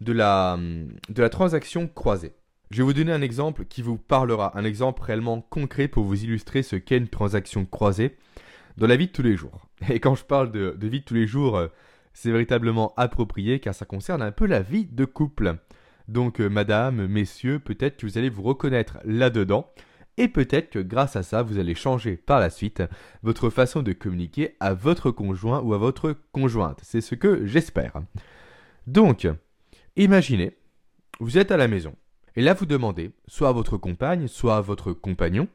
de 0.00 0.12
la, 0.12 0.58
de 1.08 1.22
la 1.22 1.28
transaction 1.30 1.88
croisée. 1.88 2.32
Je 2.70 2.78
vais 2.78 2.82
vous 2.82 2.92
donner 2.92 3.12
un 3.12 3.22
exemple 3.22 3.64
qui 3.64 3.80
vous 3.80 3.96
parlera, 3.96 4.58
un 4.58 4.64
exemple 4.64 5.02
réellement 5.02 5.40
concret 5.40 5.88
pour 5.88 6.04
vous 6.04 6.22
illustrer 6.22 6.62
ce 6.62 6.76
qu'est 6.76 6.98
une 6.98 7.08
transaction 7.08 7.64
croisée 7.64 8.16
dans 8.76 8.86
la 8.86 8.96
vie 8.96 9.06
de 9.06 9.12
tous 9.12 9.22
les 9.22 9.36
jours. 9.36 9.66
Et 9.88 10.00
quand 10.00 10.16
je 10.16 10.24
parle 10.24 10.50
de, 10.50 10.76
vie 10.82 11.00
de 11.00 11.04
tous 11.04 11.14
les 11.14 11.26
jours, 11.26 11.56
euh, 11.56 11.68
c'est 12.12 12.30
véritablement 12.30 12.92
approprié 12.96 13.60
car 13.60 13.74
ça 13.74 13.86
concerne 13.86 14.20
un 14.20 14.32
peu 14.32 14.46
la 14.46 14.60
vie 14.60 14.84
de 14.84 15.04
couple. 15.04 15.56
Donc, 16.08 16.40
euh, 16.40 16.48
madame, 16.48 17.06
messieurs, 17.06 17.60
peut-être 17.60 17.98
que 17.98 18.06
vous 18.06 18.18
allez 18.18 18.30
vous 18.30 18.42
reconnaître 18.42 18.98
là-dedans. 19.04 19.70
Et 20.18 20.28
peut-être 20.28 20.70
que 20.70 20.78
grâce 20.80 21.16
à 21.16 21.22
ça, 21.22 21.42
vous 21.42 21.58
allez 21.58 21.74
changer 21.74 22.16
par 22.16 22.40
la 22.40 22.50
suite 22.50 22.82
votre 23.22 23.50
façon 23.50 23.82
de 23.82 23.92
communiquer 23.92 24.56
à 24.60 24.74
votre 24.74 25.10
conjoint 25.10 25.60
ou 25.60 25.74
à 25.74 25.78
votre 25.78 26.14
conjointe. 26.32 26.80
C'est 26.82 27.00
ce 27.00 27.14
que 27.14 27.46
j'espère. 27.46 27.94
Donc, 28.86 29.28
imaginez, 29.96 30.56
vous 31.20 31.38
êtes 31.38 31.52
à 31.52 31.56
la 31.56 31.68
maison, 31.68 31.94
et 32.34 32.42
là 32.42 32.54
vous 32.54 32.66
demandez, 32.66 33.12
soit 33.26 33.48
à 33.48 33.52
votre 33.52 33.76
compagne, 33.76 34.26
soit 34.28 34.56
à 34.56 34.60
votre 34.60 34.92
compagnon, 34.92 35.48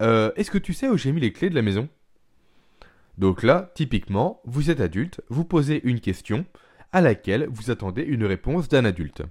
euh, 0.00 0.30
est-ce 0.36 0.50
que 0.50 0.58
tu 0.58 0.74
sais 0.74 0.88
où 0.88 0.96
j'ai 0.96 1.12
mis 1.12 1.20
les 1.20 1.32
clés 1.32 1.50
de 1.50 1.54
la 1.54 1.62
maison? 1.62 1.88
Donc 3.16 3.42
là, 3.42 3.72
typiquement, 3.74 4.40
vous 4.44 4.70
êtes 4.70 4.80
adulte, 4.80 5.20
vous 5.28 5.44
posez 5.44 5.80
une 5.82 6.00
question 6.00 6.46
à 6.92 7.00
laquelle 7.00 7.48
vous 7.50 7.70
attendez 7.72 8.02
une 8.02 8.24
réponse 8.24 8.68
d'un 8.68 8.84
adulte. 8.84 9.22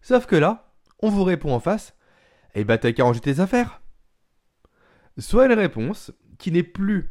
Sauf 0.00 0.26
que 0.26 0.34
là, 0.34 0.72
on 0.98 1.08
vous 1.08 1.22
répond 1.22 1.52
en 1.52 1.60
face, 1.60 1.94
eh 2.54 2.64
ben 2.64 2.78
t'as 2.78 2.92
qu'à 2.92 3.04
ranger 3.04 3.20
tes 3.20 3.38
affaires 3.38 3.81
soit 5.18 5.46
une 5.46 5.52
réponse 5.52 6.12
qui 6.38 6.52
n'est 6.52 6.62
plus 6.62 7.10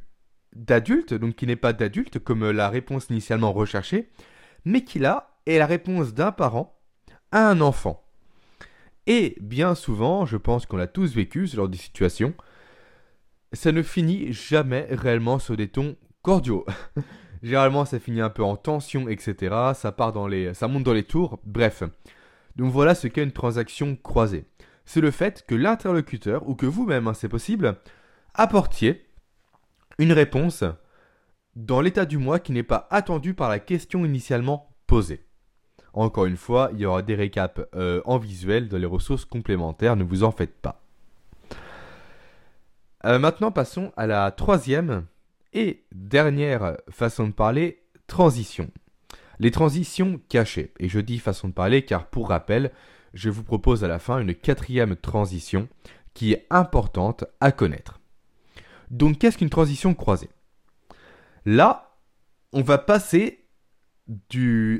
d'adulte, 0.55 1.13
donc 1.13 1.35
qui 1.35 1.47
n'est 1.47 1.55
pas 1.55 1.73
d'adulte 1.73 2.19
comme 2.19 2.49
la 2.51 2.69
réponse 2.69 3.07
initialement 3.09 3.53
recherchée, 3.53 4.09
mais 4.65 4.83
qui 4.83 4.99
là 4.99 5.37
est 5.45 5.57
la 5.57 5.65
réponse 5.65 6.13
d'un 6.13 6.31
parent 6.31 6.77
à 7.31 7.47
un 7.49 7.61
enfant. 7.61 8.03
Et 9.07 9.37
bien 9.41 9.75
souvent, 9.75 10.25
je 10.25 10.37
pense 10.37 10.65
qu'on 10.65 10.77
l'a 10.77 10.87
tous 10.87 11.15
vécu 11.15 11.47
ce 11.47 11.55
genre 11.55 11.69
de 11.69 11.77
situation, 11.77 12.33
ça 13.53 13.71
ne 13.71 13.81
finit 13.81 14.31
jamais 14.31 14.87
réellement 14.91 15.39
sur 15.39 15.57
des 15.57 15.67
tons 15.67 15.95
cordiaux. 16.21 16.65
Généralement, 17.43 17.85
ça 17.85 17.99
finit 17.99 18.21
un 18.21 18.29
peu 18.29 18.43
en 18.43 18.55
tension, 18.55 19.09
etc. 19.09 19.55
Ça 19.73 19.91
part 19.91 20.13
dans 20.13 20.27
les, 20.27 20.53
ça 20.53 20.67
monte 20.67 20.83
dans 20.83 20.93
les 20.93 21.03
tours. 21.03 21.39
Bref. 21.43 21.83
Donc 22.55 22.71
voilà 22.71 22.93
ce 22.93 23.07
qu'est 23.07 23.23
une 23.23 23.31
transaction 23.31 23.95
croisée 23.95 24.45
c'est 24.85 25.01
le 25.01 25.11
fait 25.11 25.45
que 25.47 25.55
l'interlocuteur, 25.55 26.47
ou 26.47 26.55
que 26.55 26.65
vous-même, 26.65 27.07
hein, 27.07 27.13
c'est 27.13 27.29
possible, 27.29 27.77
apportiez 28.33 29.05
une 29.97 30.13
réponse 30.13 30.63
dans 31.55 31.81
l'état 31.81 32.05
du 32.05 32.17
moi 32.17 32.39
qui 32.39 32.51
n'est 32.51 32.63
pas 32.63 32.87
attendu 32.91 33.33
par 33.33 33.49
la 33.49 33.59
question 33.59 34.05
initialement 34.05 34.69
posée. 34.87 35.25
Encore 35.93 36.25
une 36.25 36.37
fois, 36.37 36.69
il 36.73 36.79
y 36.79 36.85
aura 36.85 37.01
des 37.01 37.15
récaps 37.15 37.61
euh, 37.75 38.01
en 38.05 38.17
visuel 38.17 38.69
dans 38.69 38.77
les 38.77 38.85
ressources 38.85 39.25
complémentaires, 39.25 39.95
ne 39.95 40.03
vous 40.03 40.23
en 40.23 40.31
faites 40.31 40.55
pas. 40.61 40.81
Euh, 43.05 43.19
maintenant, 43.19 43.51
passons 43.51 43.91
à 43.97 44.07
la 44.07 44.31
troisième 44.31 45.05
et 45.53 45.83
dernière 45.91 46.77
façon 46.89 47.27
de 47.27 47.33
parler, 47.33 47.81
transition. 48.07 48.69
Les 49.39 49.51
transitions 49.51 50.21
cachées. 50.29 50.71
Et 50.79 50.87
je 50.87 50.99
dis 50.99 51.19
façon 51.19 51.49
de 51.49 51.53
parler 51.53 51.83
car, 51.83 52.07
pour 52.07 52.29
rappel, 52.29 52.71
je 53.13 53.29
vous 53.29 53.43
propose 53.43 53.83
à 53.83 53.87
la 53.87 53.99
fin 53.99 54.19
une 54.19 54.35
quatrième 54.35 54.95
transition 54.95 55.67
qui 56.13 56.33
est 56.33 56.45
importante 56.49 57.25
à 57.39 57.51
connaître. 57.51 57.99
Donc 58.89 59.19
qu'est-ce 59.19 59.37
qu'une 59.37 59.49
transition 59.49 59.93
croisée? 59.93 60.29
Là, 61.45 61.95
on 62.53 62.61
va 62.61 62.77
passer 62.77 63.45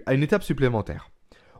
à 0.05 0.13
une 0.13 0.23
étape 0.23 0.43
supplémentaire. 0.43 1.09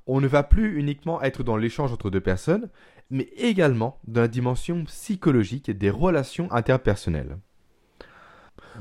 On 0.07 0.19
ne 0.19 0.27
va 0.27 0.43
plus 0.43 0.77
uniquement 0.77 1.21
être 1.21 1.43
dans 1.43 1.57
l'échange 1.57 1.93
entre 1.93 2.09
deux 2.09 2.21
personnes, 2.21 2.69
mais 3.09 3.29
également 3.35 3.99
dans 4.07 4.21
la 4.21 4.27
dimension 4.27 4.83
psychologique 4.85 5.71
des 5.71 5.89
relations 5.89 6.51
interpersonnelles. 6.51 7.37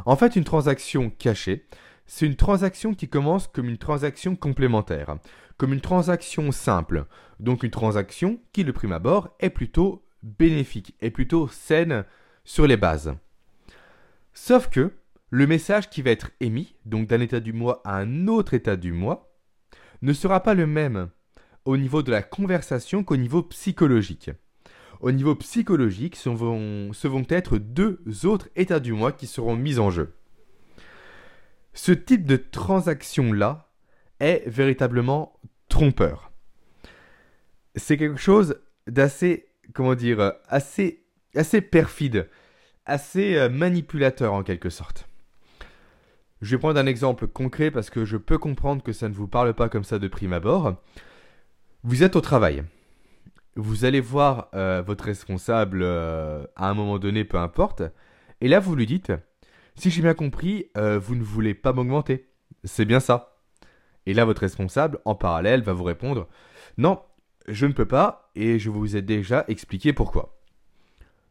En 0.06 0.16
fait, 0.16 0.36
une 0.36 0.44
transaction 0.44 1.10
cachée, 1.10 1.66
c'est 2.12 2.26
une 2.26 2.34
transaction 2.34 2.92
qui 2.92 3.08
commence 3.08 3.46
comme 3.46 3.68
une 3.68 3.78
transaction 3.78 4.34
complémentaire, 4.34 5.18
comme 5.56 5.72
une 5.72 5.80
transaction 5.80 6.50
simple, 6.50 7.06
donc 7.38 7.62
une 7.62 7.70
transaction 7.70 8.40
qui, 8.52 8.64
de 8.64 8.72
prime 8.72 8.90
abord, 8.90 9.28
est 9.38 9.48
plutôt 9.48 10.04
bénéfique, 10.24 10.96
est 11.00 11.12
plutôt 11.12 11.46
saine 11.46 12.04
sur 12.42 12.66
les 12.66 12.76
bases. 12.76 13.14
Sauf 14.34 14.68
que 14.70 14.92
le 15.30 15.46
message 15.46 15.88
qui 15.88 16.02
va 16.02 16.10
être 16.10 16.32
émis, 16.40 16.74
donc 16.84 17.06
d'un 17.06 17.20
état 17.20 17.38
du 17.38 17.52
moi 17.52 17.80
à 17.84 17.98
un 17.98 18.26
autre 18.26 18.54
état 18.54 18.74
du 18.74 18.92
moi, 18.92 19.32
ne 20.02 20.12
sera 20.12 20.40
pas 20.40 20.54
le 20.54 20.66
même 20.66 21.10
au 21.64 21.76
niveau 21.76 22.02
de 22.02 22.10
la 22.10 22.24
conversation 22.24 23.04
qu'au 23.04 23.18
niveau 23.18 23.44
psychologique. 23.44 24.32
Au 24.98 25.12
niveau 25.12 25.36
psychologique, 25.36 26.16
ce 26.16 26.28
vont, 26.28 26.92
ce 26.92 27.06
vont 27.06 27.24
être 27.28 27.58
deux 27.58 28.02
autres 28.24 28.48
états 28.56 28.80
du 28.80 28.94
moi 28.94 29.12
qui 29.12 29.28
seront 29.28 29.54
mis 29.54 29.78
en 29.78 29.90
jeu. 29.90 30.12
Ce 31.72 31.92
type 31.92 32.26
de 32.26 32.36
transaction-là 32.36 33.68
est 34.18 34.42
véritablement 34.46 35.38
trompeur. 35.68 36.32
C'est 37.76 37.96
quelque 37.96 38.20
chose 38.20 38.60
d'assez, 38.86 39.46
comment 39.72 39.94
dire, 39.94 40.32
assez, 40.48 41.04
assez 41.34 41.60
perfide, 41.60 42.28
assez 42.86 43.36
euh, 43.36 43.48
manipulateur 43.48 44.32
en 44.32 44.42
quelque 44.42 44.70
sorte. 44.70 45.06
Je 46.42 46.56
vais 46.56 46.58
prendre 46.58 46.80
un 46.80 46.86
exemple 46.86 47.26
concret 47.26 47.70
parce 47.70 47.90
que 47.90 48.04
je 48.04 48.16
peux 48.16 48.38
comprendre 48.38 48.82
que 48.82 48.92
ça 48.92 49.08
ne 49.08 49.14
vous 49.14 49.28
parle 49.28 49.54
pas 49.54 49.68
comme 49.68 49.84
ça 49.84 49.98
de 49.98 50.08
prime 50.08 50.32
abord. 50.32 50.74
Vous 51.84 52.02
êtes 52.02 52.16
au 52.16 52.20
travail. 52.20 52.64
Vous 53.56 53.84
allez 53.84 54.00
voir 54.00 54.48
euh, 54.54 54.82
votre 54.84 55.04
responsable 55.04 55.80
euh, 55.82 56.44
à 56.56 56.70
un 56.70 56.74
moment 56.74 56.98
donné, 56.98 57.24
peu 57.24 57.38
importe. 57.38 57.82
Et 58.40 58.48
là, 58.48 58.58
vous 58.58 58.74
lui 58.74 58.86
dites, 58.86 59.12
si 59.80 59.90
j'ai 59.90 60.02
bien 60.02 60.14
compris, 60.14 60.70
vous 60.74 61.14
ne 61.14 61.22
voulez 61.22 61.54
pas 61.54 61.72
m'augmenter. 61.72 62.28
C'est 62.64 62.84
bien 62.84 63.00
ça. 63.00 63.38
Et 64.06 64.14
là, 64.14 64.24
votre 64.24 64.40
responsable, 64.40 64.98
en 65.04 65.14
parallèle, 65.14 65.62
va 65.62 65.72
vous 65.72 65.84
répondre 65.84 66.28
Non, 66.78 67.00
je 67.48 67.66
ne 67.66 67.72
peux 67.72 67.86
pas, 67.86 68.30
et 68.34 68.58
je 68.58 68.70
vous 68.70 68.96
ai 68.96 69.02
déjà 69.02 69.44
expliqué 69.48 69.92
pourquoi. 69.92 70.40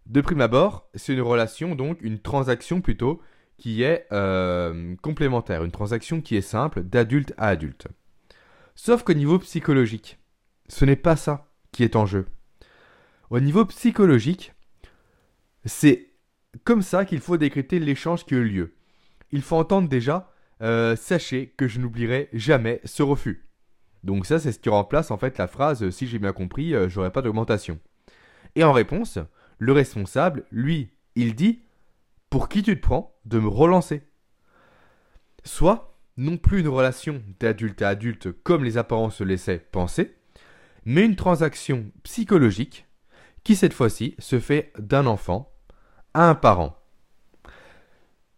De 0.06 0.22
prime 0.22 0.42
abord, 0.42 0.90
c'est 0.96 1.14
une 1.14 1.22
relation, 1.22 1.76
donc 1.76 2.00
une 2.02 2.20
transaction 2.20 2.82
plutôt, 2.82 3.22
qui 3.58 3.84
est 3.84 4.08
euh, 4.12 4.96
complémentaire, 5.02 5.64
une 5.64 5.72
transaction 5.72 6.22
qui 6.22 6.36
est 6.36 6.42
simple 6.42 6.84
d'adulte 6.84 7.34
à 7.38 7.50
adulte. 7.50 7.88
Sauf 8.76 9.04
qu'au 9.04 9.14
niveau 9.14 9.38
psychologique, 9.40 10.18
ce 10.68 10.86
n'est 10.86 10.96
pas 10.96 11.16
ça 11.16 11.52
qui 11.72 11.84
est 11.84 11.96
en 11.96 12.06
jeu. 12.06 12.26
Au 13.30 13.40
niveau 13.40 13.66
psychologique, 13.66 14.54
c'est 15.66 16.09
comme 16.64 16.82
ça 16.82 17.06
qu'il 17.06 17.20
faut 17.20 17.38
décrypter 17.38 17.80
l'échange 17.80 18.26
qui 18.26 18.36
a 18.36 18.38
eu 18.38 18.46
lieu. 18.46 18.76
Il 19.32 19.42
faut 19.42 19.58
entendre 19.58 19.90
déjà 19.90 20.34
euh, 20.62 20.96
sachez 20.96 21.54
que 21.58 21.68
je 21.68 21.80
n'oublierai 21.80 22.30
jamais 22.34 22.82
ce 22.84 23.04
refus. 23.04 23.48
Donc 24.04 24.26
ça, 24.26 24.40
c'est 24.40 24.52
ce 24.52 24.60
qui 24.60 24.70
remplace 24.70 25.12
en 25.12 25.18
fait 25.18 25.38
la 25.38 25.48
phrase 25.48 25.90
si 25.90 26.08
j'ai 26.08 26.20
bien 26.20 26.34
compris, 26.34 26.74
euh, 26.74 26.90
j'aurai 26.90 27.12
pas 27.12 27.22
d'augmentation. 27.22 27.80
Et 28.56 28.64
en 28.64 28.74
réponse, 28.74 29.20
le 29.58 29.74
responsable, 29.74 30.46
lui, 30.52 30.90
il 31.16 31.36
dit 31.36 31.62
pour 32.30 32.48
qui 32.50 32.64
tu 32.64 32.76
te 32.76 32.82
prends 32.82 33.16
de 33.26 33.40
me 33.40 33.48
relancer? 33.48 34.04
Soit 35.44 35.98
non 36.18 36.38
plus 36.38 36.60
une 36.60 36.68
relation 36.68 37.24
d'adulte 37.40 37.82
à 37.82 37.90
adulte 37.90 38.32
comme 38.44 38.64
les 38.64 38.78
apparences 38.78 39.22
le 39.22 39.28
laissaient 39.28 39.66
penser, 39.72 40.16
mais 40.86 41.06
une 41.06 41.16
transaction 41.16 41.92
psychologique 42.04 42.86
qui 43.44 43.56
cette 43.56 43.74
fois-ci 43.74 44.16
se 44.20 44.40
fait 44.40 44.74
d'un 44.78 45.06
enfant 45.06 45.52
un 46.28 46.36
parent. 46.36 46.76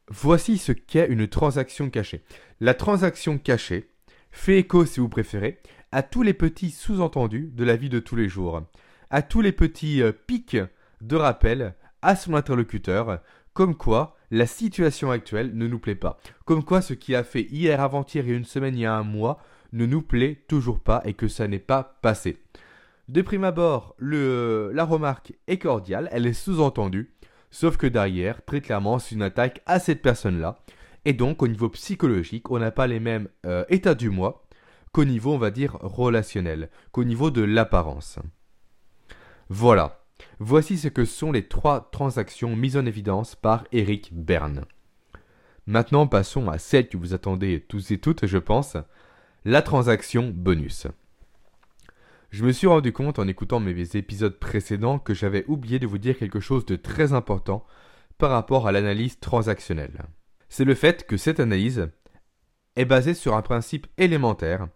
Voici 0.07 0.57
ce 0.57 0.71
qu'est 0.71 1.07
une 1.07 1.27
transaction 1.27 1.89
cachée. 1.89 2.23
La 2.59 2.73
transaction 2.73 3.37
cachée 3.37 3.89
fait 4.31 4.59
écho, 4.59 4.85
si 4.85 4.99
vous 4.99 5.09
préférez, 5.09 5.59
à 5.91 6.03
tous 6.03 6.21
les 6.21 6.33
petits 6.33 6.71
sous-entendus 6.71 7.49
de 7.53 7.63
la 7.63 7.75
vie 7.75 7.89
de 7.89 7.99
tous 7.99 8.15
les 8.15 8.29
jours, 8.29 8.61
à 9.09 9.21
tous 9.21 9.41
les 9.41 9.51
petits 9.51 10.01
euh, 10.01 10.11
pics 10.11 10.57
de 11.01 11.15
rappel 11.15 11.75
à 12.01 12.15
son 12.15 12.33
interlocuteur, 12.33 13.19
comme 13.53 13.75
quoi 13.75 14.15
la 14.29 14.45
situation 14.45 15.11
actuelle 15.11 15.51
ne 15.55 15.67
nous 15.67 15.79
plaît 15.79 15.95
pas, 15.95 16.19
comme 16.45 16.63
quoi 16.63 16.81
ce 16.81 16.93
qui 16.93 17.15
a 17.15 17.23
fait 17.23 17.47
hier, 17.51 17.81
avant-hier 17.81 18.27
et 18.27 18.31
une 18.31 18.45
semaine, 18.45 18.75
il 18.75 18.81
y 18.81 18.85
a 18.85 18.95
un 18.95 19.03
mois, 19.03 19.41
ne 19.73 19.85
nous 19.85 20.01
plaît 20.01 20.43
toujours 20.47 20.79
pas 20.79 21.01
et 21.05 21.13
que 21.13 21.27
ça 21.27 21.47
n'est 21.47 21.59
pas 21.59 21.97
passé. 22.01 22.37
De 23.09 23.21
prime 23.21 23.43
abord, 23.43 23.95
le, 23.97 24.71
la 24.73 24.85
remarque 24.85 25.33
est 25.47 25.57
cordiale, 25.57 26.07
elle 26.11 26.27
est 26.27 26.33
sous-entendue, 26.33 27.11
Sauf 27.51 27.75
que 27.77 27.87
derrière, 27.87 28.43
très 28.45 28.61
clairement, 28.61 28.97
c'est 28.97 29.15
une 29.15 29.21
attaque 29.21 29.61
à 29.65 29.79
cette 29.79 30.01
personne-là. 30.01 30.59
Et 31.03 31.13
donc, 31.13 31.43
au 31.43 31.47
niveau 31.47 31.69
psychologique, 31.69 32.49
on 32.49 32.59
n'a 32.59 32.71
pas 32.71 32.87
les 32.87 32.99
mêmes 32.99 33.27
euh, 33.45 33.65
états 33.69 33.95
du 33.95 34.09
moi 34.09 34.45
qu'au 34.93 35.05
niveau, 35.05 35.33
on 35.33 35.37
va 35.37 35.51
dire, 35.51 35.77
relationnel, 35.81 36.69
qu'au 36.91 37.03
niveau 37.03 37.29
de 37.29 37.41
l'apparence. 37.41 38.19
Voilà. 39.49 39.99
Voici 40.39 40.77
ce 40.77 40.87
que 40.87 41.05
sont 41.05 41.31
les 41.31 41.47
trois 41.47 41.89
transactions 41.91 42.55
mises 42.55 42.77
en 42.77 42.85
évidence 42.85 43.35
par 43.35 43.65
Eric 43.71 44.09
Berne. 44.13 44.65
Maintenant, 45.65 46.07
passons 46.07 46.49
à 46.49 46.57
celle 46.57 46.87
que 46.87 46.97
vous 46.97 47.13
attendez 47.13 47.65
tous 47.67 47.91
et 47.91 47.97
toutes, 47.97 48.27
je 48.27 48.37
pense, 48.37 48.77
la 49.45 49.61
transaction 49.61 50.31
bonus. 50.33 50.87
Je 52.31 52.45
me 52.45 52.53
suis 52.53 52.67
rendu 52.67 52.93
compte 52.93 53.19
en 53.19 53.27
écoutant 53.27 53.59
mes 53.59 53.97
épisodes 53.97 54.39
précédents 54.39 54.99
que 54.99 55.13
j'avais 55.13 55.43
oublié 55.47 55.79
de 55.79 55.87
vous 55.87 55.97
dire 55.97 56.17
quelque 56.17 56.39
chose 56.39 56.65
de 56.65 56.77
très 56.77 57.11
important 57.11 57.65
par 58.17 58.31
rapport 58.31 58.69
à 58.69 58.71
l'analyse 58.71 59.19
transactionnelle. 59.19 60.05
C'est 60.47 60.63
le 60.63 60.73
fait 60.73 61.05
que 61.05 61.17
cette 61.17 61.41
analyse 61.41 61.89
est 62.77 62.85
basée 62.85 63.15
sur 63.15 63.35
un 63.35 63.41
principe 63.41 63.87
élémentaire 63.97 64.69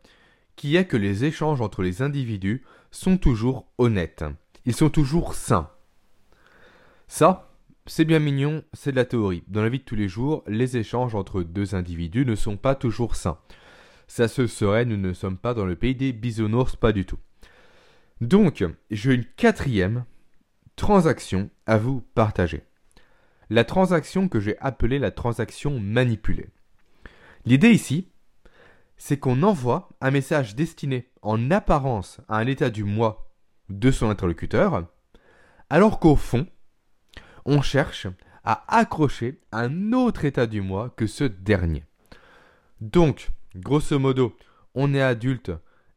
qui 0.58 0.76
est 0.76 0.86
que 0.86 0.98
les 0.98 1.24
échanges 1.24 1.62
entre 1.62 1.82
les 1.82 2.02
individus 2.02 2.66
sont 2.92 3.18
toujours 3.18 3.68
honnêtes, 3.78 4.26
ils 4.66 4.76
sont 4.76 4.90
toujours 4.90 5.34
sains. 5.34 5.70
Ça, 7.08 7.54
c'est 7.86 8.06
bien 8.06 8.20
mignon, 8.20 8.66
c'est 8.74 8.92
de 8.92 8.98
la 8.98 9.06
théorie. 9.06 9.44
Dans 9.48 9.62
la 9.62 9.70
vie 9.70 9.80
de 9.80 9.84
tous 9.86 9.96
les 9.96 10.10
jours, 10.10 10.44
les 10.48 10.76
échanges 10.76 11.16
entre 11.16 11.42
deux 11.42 11.74
individus 11.74 12.26
ne 12.26 12.36
sont 12.36 12.58
pas 12.58 12.76
toujours 12.76 13.16
sains. 13.16 13.40
Ça 14.08 14.28
se 14.28 14.46
serait, 14.46 14.84
nous 14.84 14.98
ne 14.98 15.14
sommes 15.14 15.38
pas 15.38 15.54
dans 15.54 15.66
le 15.66 15.78
pays 15.78 15.96
des 15.96 16.12
bisounours, 16.12 16.76
pas 16.76 16.92
du 16.92 17.06
tout. 17.06 17.20
Donc, 18.22 18.64
j'ai 18.92 19.14
une 19.14 19.26
quatrième 19.26 20.06
transaction 20.76 21.50
à 21.66 21.78
vous 21.78 22.02
partager. 22.16 22.64
La 23.50 23.64
transaction 23.66 24.30
que 24.30 24.40
j'ai 24.40 24.58
appelée 24.60 25.00
la 25.00 25.12
transaction 25.12 25.80
manipulée. 25.80 26.50
L'idée 27.46 27.72
ici, 27.72 28.10
c'est 28.98 29.18
qu'on 29.18 29.44
envoie 29.44 29.90
un 30.02 30.12
message 30.12 30.56
destiné 30.56 31.10
en 31.22 31.52
apparence 31.52 32.22
à 32.30 32.38
un 32.38 32.48
état 32.48 32.70
du 32.70 32.84
moi 32.84 33.32
de 33.70 33.92
son 33.92 34.10
interlocuteur, 34.10 34.88
alors 35.70 36.00
qu'au 36.00 36.16
fond, 36.16 36.48
on 37.46 37.62
cherche 37.62 38.08
à 38.44 38.64
accrocher 38.78 39.42
un 39.52 39.92
autre 39.92 40.26
état 40.26 40.48
du 40.48 40.62
moi 40.62 40.94
que 40.96 41.08
ce 41.08 41.24
dernier. 41.24 41.84
Donc, 42.80 43.30
grosso 43.56 44.00
modo, 44.00 44.38
on 44.74 44.94
est 44.94 45.02
adulte 45.02 45.52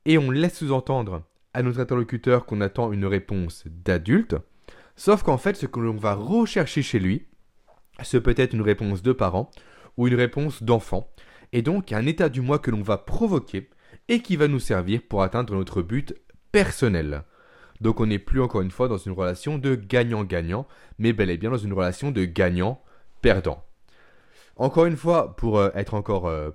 et 0.05 0.19
on 0.19 0.31
laisse 0.31 0.59
sous-entendre 0.59 1.23
à 1.55 1.63
notre 1.63 1.81
interlocuteur 1.81 2.47
qu'on 2.47 2.61
attend 2.61 2.93
une 2.93 3.07
réponse 3.07 3.65
d'adulte, 3.67 4.37
sauf 4.97 5.23
qu'en 5.23 5.39
fait, 5.39 5.57
ce 5.57 5.67
que 5.67 5.81
l'on 5.81 5.97
va 5.97 6.15
rechercher 6.15 6.83
chez 6.83 6.99
lui, 6.99 7.27
c'est 8.03 8.21
peut-être 8.21 8.53
une 8.53 8.63
réponse 8.63 9.03
de 9.03 9.13
parent 9.13 9.51
ou 9.97 10.07
une 10.07 10.15
réponse 10.15 10.63
d'enfant, 10.63 11.11
et 11.53 11.63
donc 11.63 11.93
un 11.93 12.07
état 12.07 12.29
du 12.29 12.41
moi 12.41 12.59
que 12.59 12.71
l'on 12.71 12.83
va 12.83 12.99
provoquer 12.99 13.71
et 14.09 14.21
qui 14.21 14.37
va 14.37 14.49
nous 14.49 14.61
servir 14.61 15.01
pour 15.09 15.23
atteindre 15.23 15.55
notre 15.55 15.83
but 15.83 16.15
personnel. 16.53 17.25
Donc 17.81 18.01
on 18.01 18.07
n'est 18.07 18.19
plus 18.19 18.41
encore 18.41 18.63
une 18.63 18.71
fois 18.71 18.89
dans 18.89 18.99
une 18.99 19.13
relation 19.13 19.59
de 19.59 19.75
gagnant-gagnant, 19.75 20.67
mais 20.99 21.13
bel 21.13 21.31
et 21.31 21.37
bien 21.37 21.51
dans 21.51 21.57
une 21.57 21.73
relation 21.73 22.11
de 22.11 22.25
gagnant-perdant. 22.25 23.65
Encore 24.57 24.87
une 24.87 24.97
fois, 24.97 25.37
pour 25.37 25.59
euh, 25.59 25.71
être 25.75 25.95
encore 25.95 26.27
euh, 26.27 26.51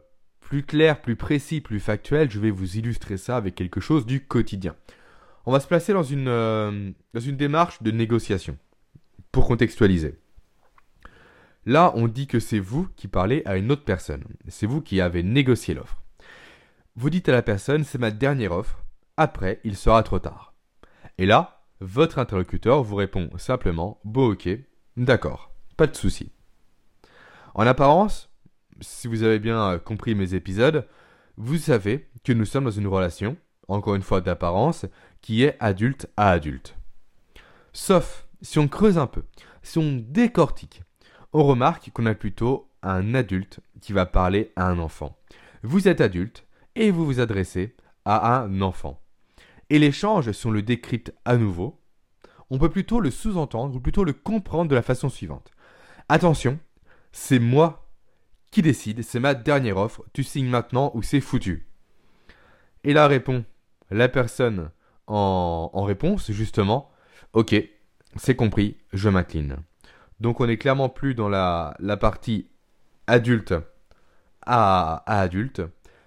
plus 0.53 0.61
clair, 0.61 1.01
plus 1.01 1.15
précis, 1.15 1.61
plus 1.61 1.79
factuel, 1.79 2.29
je 2.29 2.39
vais 2.39 2.51
vous 2.51 2.77
illustrer 2.77 3.17
ça 3.17 3.37
avec 3.37 3.55
quelque 3.55 3.79
chose 3.79 4.05
du 4.05 4.23
quotidien. 4.23 4.75
On 5.47 5.51
va 5.51 5.59
se 5.59 5.65
placer 5.65 5.93
dans 5.93 6.03
une, 6.03 6.27
euh, 6.27 6.91
dans 7.15 7.19
une 7.19 7.37
démarche 7.37 7.81
de 7.81 7.89
négociation, 7.89 8.55
pour 9.31 9.47
contextualiser. 9.47 10.13
Là, 11.65 11.91
on 11.95 12.07
dit 12.07 12.27
que 12.27 12.39
c'est 12.39 12.59
vous 12.59 12.87
qui 12.95 13.07
parlez 13.07 13.41
à 13.45 13.57
une 13.57 13.71
autre 13.71 13.83
personne. 13.83 14.25
C'est 14.47 14.67
vous 14.67 14.81
qui 14.81 15.01
avez 15.01 15.23
négocié 15.23 15.73
l'offre. 15.73 16.03
Vous 16.95 17.09
dites 17.09 17.29
à 17.29 17.31
la 17.31 17.41
personne, 17.41 17.83
c'est 17.83 17.97
ma 17.97 18.11
dernière 18.11 18.51
offre. 18.51 18.83
Après, 19.17 19.59
il 19.63 19.75
sera 19.75 20.03
trop 20.03 20.19
tard. 20.19 20.53
Et 21.17 21.25
là, 21.25 21.63
votre 21.79 22.19
interlocuteur 22.19 22.83
vous 22.83 22.95
répond 22.95 23.31
simplement, 23.39 23.99
bon 24.03 24.33
ok, 24.33 24.49
d'accord, 24.97 25.51
pas 25.77 25.87
de 25.87 25.95
souci. 25.95 26.31
En 27.55 27.65
apparence, 27.65 28.29
si 28.81 29.07
vous 29.07 29.23
avez 29.23 29.39
bien 29.39 29.79
compris 29.79 30.15
mes 30.15 30.33
épisodes, 30.33 30.87
vous 31.37 31.57
savez 31.57 32.07
que 32.23 32.33
nous 32.33 32.45
sommes 32.45 32.65
dans 32.65 32.71
une 32.71 32.87
relation, 32.87 33.37
encore 33.67 33.95
une 33.95 34.01
fois 34.01 34.21
d'apparence, 34.21 34.85
qui 35.21 35.43
est 35.43 35.57
adulte 35.59 36.07
à 36.17 36.31
adulte. 36.31 36.75
Sauf 37.71 38.27
si 38.41 38.59
on 38.59 38.67
creuse 38.67 38.97
un 38.97 39.07
peu, 39.07 39.23
si 39.63 39.77
on 39.77 40.03
décortique, 40.07 40.83
on 41.31 41.43
remarque 41.43 41.89
qu'on 41.91 42.05
a 42.05 42.13
plutôt 42.13 42.69
un 42.83 43.15
adulte 43.15 43.61
qui 43.81 43.93
va 43.93 44.05
parler 44.05 44.51
à 44.55 44.67
un 44.67 44.79
enfant. 44.79 45.17
Vous 45.63 45.87
êtes 45.87 46.01
adulte 46.01 46.45
et 46.75 46.91
vous 46.91 47.05
vous 47.05 47.19
adressez 47.19 47.75
à 48.05 48.37
un 48.41 48.61
enfant. 48.61 49.01
Et 49.69 49.79
l'échange, 49.79 50.31
si 50.31 50.45
on 50.45 50.51
le 50.51 50.61
décrypte 50.61 51.13
à 51.25 51.37
nouveau, 51.37 51.81
on 52.49 52.59
peut 52.59 52.69
plutôt 52.69 52.99
le 52.99 53.09
sous-entendre 53.09 53.75
ou 53.75 53.79
plutôt 53.79 54.03
le 54.03 54.13
comprendre 54.13 54.69
de 54.69 54.75
la 54.75 54.81
façon 54.81 55.09
suivante. 55.09 55.51
Attention, 56.09 56.59
c'est 57.11 57.39
moi 57.39 57.82
qui 58.53 58.61
décide, 58.61 59.03
c'est 59.03 59.19
ma 59.19 59.33
dernière 59.33 59.77
offre, 59.77 60.03
tu 60.13 60.23
signes 60.23 60.49
maintenant 60.49 60.91
ou 60.93 61.01
c'est 61.01 61.21
foutu. 61.21 61.67
Et 62.83 62.93
là 62.93 63.07
répond 63.07 63.43
la 63.91 64.07
personne 64.07 64.69
en, 65.07 65.69
en 65.73 65.83
réponse, 65.83 66.31
justement, 66.31 66.91
ok, 67.33 67.55
c'est 68.15 68.35
compris, 68.35 68.77
je 68.93 69.09
m'incline. 69.09 69.57
Donc 70.19 70.39
on 70.39 70.47
n'est 70.47 70.57
clairement 70.57 70.89
plus 70.89 71.15
dans 71.15 71.29
la, 71.29 71.75
partie 71.99 72.47
adulte 73.07 73.53
à, 74.45 75.03
adulte, 75.05 75.61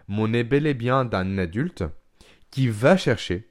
mais 0.08 0.16
on 0.18 0.32
est 0.32 0.44
bel 0.44 0.66
et 0.66 0.74
bien 0.74 1.04
d'un 1.04 1.38
adulte 1.38 1.84
qui 2.50 2.68
va 2.68 2.96
chercher 2.96 3.50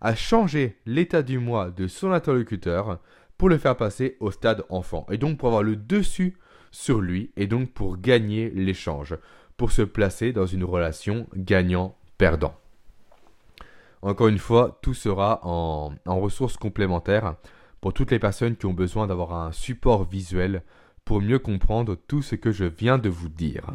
à 0.00 0.14
changer 0.14 0.78
l'état 0.86 1.22
du 1.22 1.38
moi 1.38 1.70
de 1.70 1.88
son 1.88 2.12
interlocuteur 2.12 3.00
pour 3.36 3.48
le 3.48 3.58
faire 3.58 3.76
passer 3.76 4.16
au 4.20 4.30
stade 4.30 4.64
enfant. 4.70 5.06
Et 5.10 5.18
donc 5.18 5.38
pour 5.38 5.48
avoir 5.48 5.62
le 5.62 5.76
dessus 5.76 6.38
sur 6.70 7.00
lui 7.00 7.30
et 7.36 7.46
donc 7.46 7.72
pour 7.72 7.98
gagner 7.98 8.50
l'échange, 8.50 9.16
pour 9.56 9.72
se 9.72 9.82
placer 9.82 10.32
dans 10.32 10.46
une 10.46 10.64
relation 10.64 11.26
gagnant-perdant. 11.34 12.54
Encore 14.02 14.28
une 14.28 14.38
fois, 14.38 14.78
tout 14.82 14.94
sera 14.94 15.40
en 15.44 15.90
ressources 16.06 16.56
complémentaires 16.56 17.34
pour 17.80 17.92
toutes 17.92 18.10
les 18.10 18.18
personnes 18.18 18.56
qui 18.56 18.66
ont 18.66 18.74
besoin 18.74 19.06
d'avoir 19.06 19.32
un 19.34 19.52
support 19.52 20.04
visuel 20.04 20.62
pour 21.04 21.20
mieux 21.20 21.38
comprendre 21.38 21.96
tout 22.06 22.22
ce 22.22 22.34
que 22.34 22.52
je 22.52 22.64
viens 22.64 22.98
de 22.98 23.08
vous 23.08 23.28
dire. 23.28 23.70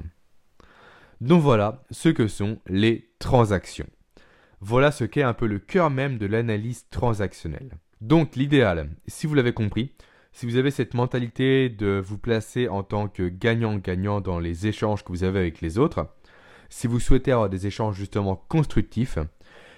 Donc 1.19 1.41
voilà 1.41 1.83
ce 1.89 2.09
que 2.09 2.27
sont 2.27 2.59
les 2.67 3.09
transactions. 3.19 3.87
Voilà 4.59 4.91
ce 4.91 5.03
qu'est 5.03 5.23
un 5.23 5.33
peu 5.33 5.47
le 5.47 5.59
cœur 5.59 5.89
même 5.89 6.17
de 6.17 6.25
l'analyse 6.25 6.87
transactionnelle. 6.89 7.77
Donc 8.01 8.35
l'idéal, 8.35 8.89
si 9.07 9.27
vous 9.27 9.35
l'avez 9.35 9.53
compris, 9.53 9.93
si 10.33 10.47
vous 10.47 10.57
avez 10.57 10.71
cette 10.71 10.95
mentalité 10.95 11.69
de 11.69 12.01
vous 12.03 12.17
placer 12.17 12.67
en 12.67 12.83
tant 12.83 13.07
que 13.07 13.29
gagnant-gagnant 13.29 14.19
dans 14.19 14.39
les 14.39 14.67
échanges 14.67 15.03
que 15.03 15.11
vous 15.11 15.23
avez 15.23 15.39
avec 15.39 15.61
les 15.61 15.77
autres, 15.77 16.07
si 16.69 16.87
vous 16.87 16.99
souhaitez 16.99 17.31
avoir 17.31 17.49
des 17.49 17.67
échanges 17.67 17.95
justement 17.95 18.35
constructifs, 18.35 19.19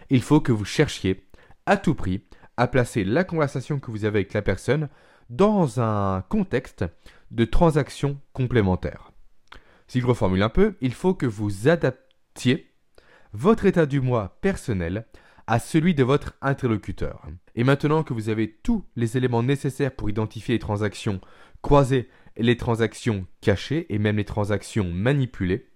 il 0.09 0.21
faut 0.21 0.39
que 0.39 0.53
vous 0.53 0.65
cherchiez 0.65 1.27
à 1.65 1.75
tout 1.75 1.93
prix 1.93 2.23
à 2.55 2.67
placer 2.67 3.03
la 3.03 3.25
conversation 3.25 3.79
que 3.79 3.91
vous 3.91 4.05
avez 4.05 4.19
avec 4.19 4.33
la 4.33 4.41
personne 4.41 4.87
dans 5.29 5.81
un 5.81 6.21
contexte 6.29 6.85
de 7.31 7.43
transaction 7.43 8.17
complémentaire. 8.31 9.11
Si 9.87 9.99
je 9.99 10.07
reformule 10.07 10.41
un 10.41 10.49
peu, 10.49 10.75
il 10.79 10.93
faut 10.93 11.13
que 11.13 11.25
vous 11.25 11.67
adaptiez 11.67 12.71
votre 13.33 13.65
état 13.65 13.85
du 13.85 13.99
moi 13.99 14.37
personnel 14.39 15.05
à 15.47 15.59
celui 15.59 15.93
de 15.93 16.03
votre 16.03 16.33
interlocuteur. 16.41 17.27
Et 17.55 17.63
maintenant 17.63 18.03
que 18.03 18.13
vous 18.13 18.29
avez 18.29 18.51
tous 18.63 18.83
les 18.95 19.17
éléments 19.17 19.43
nécessaires 19.43 19.95
pour 19.95 20.09
identifier 20.09 20.55
les 20.55 20.59
transactions 20.59 21.21
croisées 21.61 22.09
les 22.37 22.57
transactions 22.57 23.25
cachées 23.41 23.85
et 23.93 23.99
même 23.99 24.17
les 24.17 24.25
transactions 24.25 24.91
manipulées, 24.91 25.69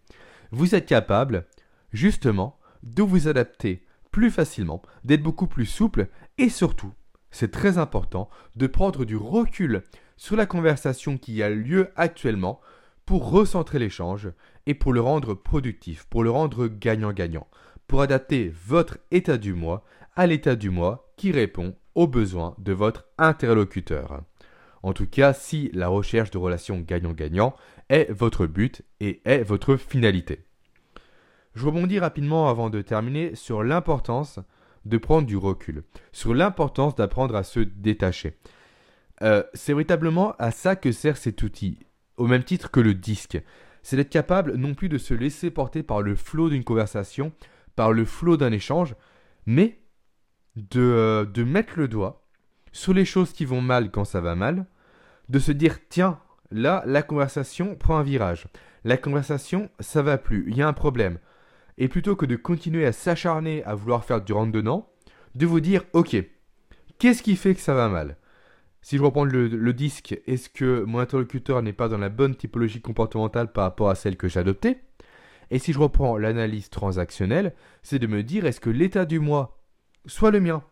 vous 0.52 0.76
êtes 0.76 0.86
capable 0.86 1.48
justement 1.92 2.60
de 2.84 3.04
vous 3.04 3.28
adapter 3.28 3.86
plus 4.12 4.32
facilement, 4.32 4.82
d'être 5.04 5.24
beaucoup 5.24 5.48
plus 5.48 5.66
souple 5.66 6.08
et 6.38 6.50
surtout, 6.50 6.94
c'est 7.32 7.52
très 7.52 7.78
important 7.78 8.30
de 8.56 8.68
prendre 8.68 9.06
du 9.06 9.16
recul 9.16 9.84
sur 10.18 10.36
la 10.36 10.46
conversation 10.46 11.18
qui 11.18 11.44
a 11.44 11.50
lieu 11.50 11.90
actuellement 11.96 12.60
pour 13.06 13.30
recentrer 13.30 13.80
l'échange 13.80 14.30
et 14.66 14.74
pour 14.74 14.94
le 14.94 15.02
rendre 15.02 15.34
productif, 15.34 16.06
pour 16.10 16.24
le 16.24 16.32
rendre 16.32 16.68
gagnant-gagnant, 16.68 17.48
pour 17.90 18.02
adapter 18.02 18.54
votre 18.68 19.00
état 19.10 19.38
du 19.38 19.54
moi 19.54 19.84
à 20.16 20.28
l'état 20.28 20.56
du 20.56 20.70
moi 20.70 21.12
qui 21.18 21.32
répond 21.32 21.76
aux 21.96 22.08
besoins 22.08 22.56
de 22.60 22.72
votre 22.72 23.06
interlocuteur. 23.18 24.22
En 24.84 24.94
tout 24.94 25.08
cas, 25.08 25.34
si 25.34 25.72
la 25.74 25.88
recherche 25.88 26.30
de 26.30 26.38
relations 26.38 26.80
gagnant-gagnant 26.80 27.56
est 27.90 28.10
votre 28.12 28.46
but 28.46 28.84
et 29.00 29.22
est 29.26 29.42
votre 29.42 29.76
finalité. 29.76 30.46
Je 31.56 31.66
rebondis 31.66 31.98
rapidement 31.98 32.48
avant 32.48 32.70
de 32.70 32.84
terminer 32.84 33.34
sur 33.34 33.64
l'importance 33.64 34.40
de 34.86 34.98
prendre 35.00 35.28
du 35.28 35.36
recul, 35.36 35.84
sur 36.12 36.36
l'importance 36.36 36.96
d'apprendre 36.96 37.36
à 37.36 37.44
se 37.44 37.60
détacher. 37.60 38.38
Euh, 39.24 39.44
c'est 39.56 39.74
véritablement 39.74 40.36
à 40.38 40.52
ça 40.52 40.76
que 40.76 40.92
sert 40.92 41.18
cet 41.18 41.42
outil, 41.42 41.80
au 42.18 42.28
même 42.28 42.44
titre 42.44 42.70
que 42.70 42.80
le 42.80 42.94
disque. 42.94 43.42
C'est 43.82 43.96
d'être 43.96 44.12
capable 44.12 44.56
non 44.56 44.76
plus 44.76 44.90
de 44.90 45.00
se 45.00 45.16
laisser 45.16 45.50
porter 45.50 45.82
par 45.82 46.04
le 46.04 46.16
flot 46.16 46.50
d'une 46.50 46.64
conversation, 46.64 47.34
par 47.80 47.94
le 47.94 48.04
flot 48.04 48.36
d'un 48.36 48.52
échange, 48.52 48.94
mais 49.46 49.80
de, 50.58 50.82
euh, 50.82 51.24
de 51.24 51.46
mettre 51.46 51.80
le 51.80 51.88
doigt 51.88 52.28
sur 52.74 52.94
les 52.94 53.06
choses 53.06 53.32
qui 53.32 53.46
vont 53.46 53.62
mal 53.62 53.90
quand 53.90 54.04
ça 54.04 54.20
va 54.20 54.36
mal, 54.36 54.66
de 55.30 55.40
se 55.40 55.54
dire 55.54 55.78
tiens, 55.88 56.20
là, 56.52 56.84
la 56.86 57.04
conversation 57.04 57.78
prend 57.78 57.98
un 57.98 58.04
virage. 58.04 58.48
La 58.84 58.98
conversation, 58.98 59.70
ça 59.80 60.02
va 60.02 60.18
plus, 60.18 60.44
il 60.50 60.58
y 60.58 60.62
a 60.62 60.68
un 60.68 60.74
problème. 60.74 61.20
Et 61.78 61.88
plutôt 61.88 62.18
que 62.18 62.26
de 62.26 62.36
continuer 62.36 62.86
à 62.86 62.92
s'acharner 62.92 63.64
à 63.64 63.76
vouloir 63.76 64.04
faire 64.04 64.20
du 64.20 64.34
rentre-dedans, 64.34 64.92
de 65.36 65.46
vous 65.46 65.62
dire 65.62 65.86
ok, 65.94 66.18
qu'est-ce 66.98 67.24
qui 67.24 67.38
fait 67.38 67.56
que 67.56 67.62
ça 67.62 67.76
va 67.76 67.88
mal? 67.88 68.18
Si 68.82 68.98
je 68.98 69.04
reprends 69.04 69.24
le, 69.24 69.72
disque, 69.72 70.20
est-ce 70.28 70.50
que 70.50 70.84
mon 70.84 71.00
interlocuteur 71.00 71.62
n'est 71.62 71.72
pas 71.72 71.88
dans 71.88 71.98
la 71.98 72.10
bonne 72.10 72.36
typologie 72.36 72.82
comportementale 72.82 73.54
par 73.54 73.64
rapport 73.64 73.90
à 73.90 73.96
celle 73.96 74.18
que 74.18 74.28
j'ai 74.28 74.42
adoptée? 74.42 74.80
Et 75.52 75.60
si 75.60 75.74
je 75.74 75.80
reprends 75.80 76.18
l'analyse 76.18 76.70
transactionnelle, 76.70 77.54
c'est 77.82 78.00
de 78.00 78.08
me 78.08 78.24
dire 78.24 78.46
est-ce 78.46 78.62
que 78.62 78.70
l'état 78.70 79.06
du 79.06 79.20
moi, 79.20 79.60
soit 80.06 80.32
le 80.32 80.40
mien, 80.40 80.64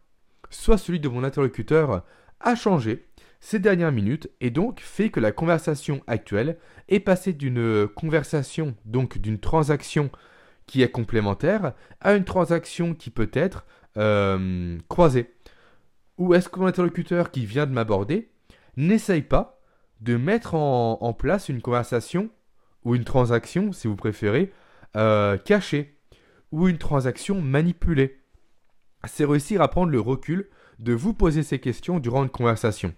soit 0.50 0.78
celui 0.78 1.00
de 1.00 1.10
mon 1.10 1.24
interlocuteur, 1.24 2.04
a 2.40 2.56
changé 2.56 3.08
ces 3.40 3.60
dernières 3.60 3.92
minutes 3.92 4.30
et 4.42 4.50
donc 4.50 4.80
fait 4.80 5.10
que 5.10 5.20
la 5.20 5.32
conversation 5.32 6.02
actuelle 6.08 6.58
est 6.90 7.00
passée 7.00 7.34
d'une 7.34 7.88
conversation, 7.88 8.76
donc 8.86 9.18
d'une 9.18 9.40
transaction 9.40 10.10
qui 10.66 10.82
est 10.82 10.92
complémentaire, 10.92 11.74
à 12.02 12.14
une 12.14 12.26
transaction 12.26 12.94
qui 12.94 13.10
peut 13.10 13.30
être 13.34 13.66
euh, 13.98 14.78
croisée. 14.90 15.34
Ou 16.18 16.34
est-ce 16.34 16.50
que 16.50 16.60
mon 16.60 16.68
interlocuteur 16.68 17.32
qui 17.32 17.46
vient 17.46 17.66
de 17.66 17.72
m'aborder 17.72 18.30
n'essaye 18.76 19.22
pas 19.22 19.60
de 20.02 20.16
mettre 20.16 20.54
en, 20.54 21.14
place 21.14 21.50
une 21.50 21.62
conversation 21.62 22.30
ou 22.84 22.96
une 22.96 23.04
transaction, 23.04 23.72
si 23.72 23.88
vous 23.88 23.96
préférez, 23.96 24.52
euh, 24.96 25.38
cachée 25.38 25.98
ou 26.52 26.68
une 26.68 26.78
transaction 26.78 27.42
manipulée 27.42 28.20
C'est 29.06 29.26
réussir 29.26 29.62
à 29.62 29.68
prendre 29.68 29.92
le 29.92 30.00
recul 30.00 30.50
de 30.80 30.94
vous 30.94 31.14
poser 31.14 31.44
ces 31.44 31.60
questions 31.60 32.00
durant 32.00 32.24
une 32.24 32.30
conversation. 32.30 32.94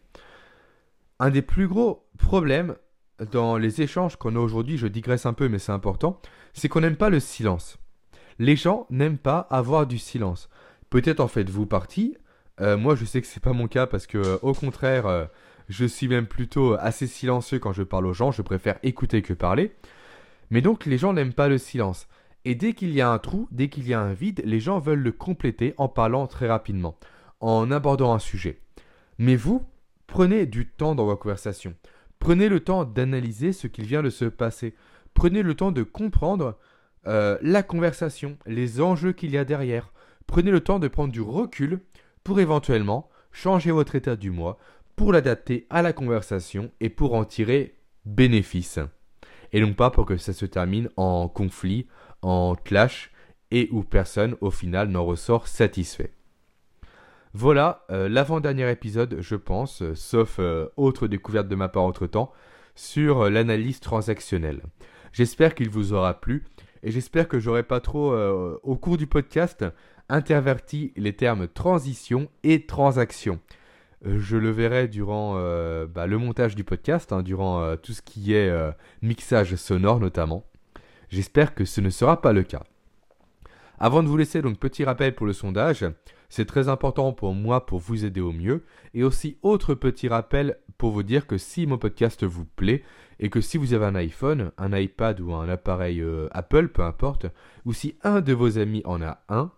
Un 1.20 1.32
des 1.32 1.42
plus 1.42 1.68
gros 1.68 2.08
problèmes 2.18 2.76
dans 3.32 3.58
les 3.58 3.82
échanges 3.82 4.16
qu'on 4.16 4.36
a 4.36 4.40
aujourd'hui, 4.40 4.78
je 4.78 4.88
digresse 4.88 5.26
un 5.26 5.34
peu 5.34 5.50
mais 5.50 5.60
c'est 5.60 5.72
important, 5.72 6.22
c'est 6.54 6.70
qu'on 6.70 6.82
n'aime 6.82 6.96
pas 6.96 7.10
le 7.10 7.20
silence. 7.20 7.78
Les 8.38 8.56
gens 8.56 8.88
n'aiment 8.90 9.18
pas 9.18 9.40
avoir 9.50 9.86
du 9.86 9.98
silence. 9.98 10.50
Peut-être 10.90 11.20
en 11.20 11.28
faites-vous 11.28 11.66
partie. 11.66 12.18
Euh, 12.62 12.78
moi, 12.78 12.96
je 12.96 13.06
sais 13.06 13.22
que 13.22 13.28
c'est 13.28 13.44
pas 13.44 13.54
mon 13.54 13.68
cas 13.68 13.86
parce 13.86 14.08
que, 14.08 14.18
euh, 14.18 14.38
au 14.42 14.54
contraire, 14.54 15.06
euh, 15.06 15.26
je 15.68 15.86
suis 15.86 16.08
même 16.08 16.26
plutôt 16.26 16.76
assez 16.80 17.08
silencieux 17.08 17.60
quand 17.60 17.74
je 17.74 17.84
parle 17.84 18.08
aux 18.08 18.14
gens. 18.14 18.32
Je 18.32 18.42
préfère 18.42 18.80
écouter 18.84 19.22
que 19.22 19.34
parler. 19.34 19.76
Mais 20.50 20.62
donc, 20.62 20.86
les 20.86 20.98
gens 20.98 21.14
n'aiment 21.14 21.34
pas 21.34 21.48
le 21.48 21.58
silence. 21.58 22.08
Et 22.46 22.56
dès 22.56 22.74
qu'il 22.74 22.94
y 22.94 23.02
a 23.02 23.10
un 23.10 23.20
trou, 23.20 23.48
dès 23.52 23.70
qu'il 23.70 23.88
y 23.88 23.94
a 23.94 24.02
un 24.02 24.14
vide, 24.14 24.42
les 24.46 24.60
gens 24.60 24.80
veulent 24.80 25.00
le 25.00 25.12
compléter 25.12 25.74
en 25.78 25.90
parlant 25.90 26.26
très 26.28 26.48
rapidement, 26.48 26.98
en 27.40 27.70
abordant 27.72 28.14
un 28.14 28.20
sujet. 28.20 28.60
Mais 29.18 29.36
vous, 29.36 29.64
prenez 30.08 30.46
du 30.46 30.68
temps 30.68 30.96
dans 30.96 31.06
vos 31.06 31.18
conversations. 31.18 31.76
Prenez 32.20 32.50
le 32.50 32.62
temps 32.62 32.86
d'analyser 32.86 33.54
ce 33.54 33.68
qu'il 33.68 33.86
vient 33.86 34.04
de 34.04 34.10
se 34.10 34.26
passer. 34.26 34.74
Prenez 35.14 35.44
le 35.44 35.54
temps 35.54 35.72
de 35.72 35.84
comprendre 35.84 36.58
euh, 37.08 37.38
la 37.42 37.64
conversation, 37.64 38.38
les 38.46 38.82
enjeux 38.82 39.14
qu'il 39.14 39.32
y 39.32 39.38
a 39.38 39.46
derrière. 39.46 39.92
Prenez 40.28 40.52
le 40.52 40.62
temps 40.62 40.80
de 40.80 40.88
prendre 40.88 41.12
du 41.12 41.22
recul 41.22 41.80
pour 42.24 42.40
éventuellement 42.40 43.10
changer 43.32 43.72
votre 43.72 43.96
état 43.96 44.16
du 44.16 44.32
mois, 44.32 44.58
pour 44.96 45.14
l'adapter 45.14 45.66
à 45.70 45.82
la 45.82 45.94
conversation 45.94 46.72
et 46.80 46.90
pour 46.90 47.14
en 47.14 47.26
tirer 47.26 47.76
bénéfice. 48.06 48.80
Et 49.54 49.62
non 49.62 49.74
pas 49.74 49.90
pour 49.90 50.06
que 50.06 50.18
ça 50.18 50.34
se 50.34 50.46
termine 50.46 50.90
en 50.98 51.28
conflit, 51.28 51.88
en 52.22 52.56
clash, 52.56 53.12
et 53.52 53.70
où 53.72 53.84
personne 53.84 54.36
au 54.42 54.52
final 54.52 54.90
n'en 54.90 55.06
ressort 55.06 55.48
satisfait. 55.48 56.14
Voilà 57.34 57.86
euh, 57.92 58.10
l'avant-dernier 58.10 58.70
épisode, 58.72 59.18
je 59.20 59.36
pense, 59.36 59.84
euh, 59.84 59.94
sauf 59.94 60.38
euh, 60.40 60.68
autre 60.78 61.08
découverte 61.08 61.48
de 61.48 61.56
ma 61.56 61.70
part 61.70 61.84
entre-temps, 61.84 62.32
sur 62.76 63.30
l'analyse 63.30 63.80
transactionnelle. 63.80 64.64
J'espère 65.12 65.54
qu'il 65.54 65.70
vous 65.70 65.94
aura 65.94 66.20
plu 66.20 66.46
et 66.82 66.92
j'espère 66.92 67.28
que 67.28 67.40
j'aurai 67.40 67.64
pas 67.64 67.82
trop, 67.82 68.16
au 68.16 68.78
cours 68.78 68.96
du 68.96 69.06
podcast, 69.06 69.66
interverti 70.08 70.94
les 70.96 71.14
termes 71.14 71.50
transition 71.50 72.30
et 72.44 72.66
transaction. 72.66 73.40
Je 74.06 74.38
le 74.38 74.50
verrai 74.50 74.88
durant 74.88 75.36
bah, 75.88 76.08
le 76.08 76.18
montage 76.18 76.56
du 76.56 76.64
podcast, 76.64 77.12
hein, 77.12 77.22
durant 77.22 77.76
tout 77.78 77.94
ce 77.94 78.02
qui 78.02 78.34
est 78.34 78.52
mixage 79.02 79.56
sonore 79.56 80.00
notamment. 80.00 80.46
J'espère 81.10 81.56
que 81.56 81.66
ce 81.66 81.82
ne 81.82 81.90
sera 81.90 82.22
pas 82.22 82.34
le 82.34 82.44
cas. 82.44 82.64
Avant 83.80 84.04
de 84.04 84.08
vous 84.08 84.18
laisser, 84.18 84.42
donc 84.42 84.60
petit 84.60 84.84
rappel 84.84 85.16
pour 85.16 85.26
le 85.26 85.34
sondage. 85.34 85.86
C'est 86.28 86.46
très 86.46 86.70
important 86.70 87.12
pour 87.14 87.34
moi 87.34 87.66
pour 87.66 87.80
vous 87.80 88.06
aider 88.06 88.22
au 88.22 88.32
mieux. 88.32 88.64
Et 88.94 89.04
aussi, 89.04 89.38
autre 89.42 89.74
petit 89.74 90.08
rappel 90.08 90.58
pour 90.78 90.92
vous 90.92 91.02
dire 91.02 91.26
que 91.26 91.38
si 91.38 91.66
mon 91.66 91.78
podcast 91.78 92.24
vous 92.24 92.46
plaît 92.46 92.84
et 93.20 93.30
que 93.30 93.42
si 93.42 93.58
vous 93.58 93.74
avez 93.74 93.86
un 93.86 93.96
iPhone, 93.96 94.52
un 94.58 94.78
iPad 94.78 95.20
ou 95.22 95.34
un 95.34 95.50
appareil 95.50 96.02
euh, 96.02 96.28
Apple, 96.32 96.68
peu 96.68 96.84
importe, 96.84 97.26
ou 97.66 97.74
si 97.74 97.96
un 98.04 98.22
de 98.22 98.34
vos 98.34 98.60
amis 98.60 98.82
en 98.86 99.02
a 99.02 99.24
un, 99.30 99.52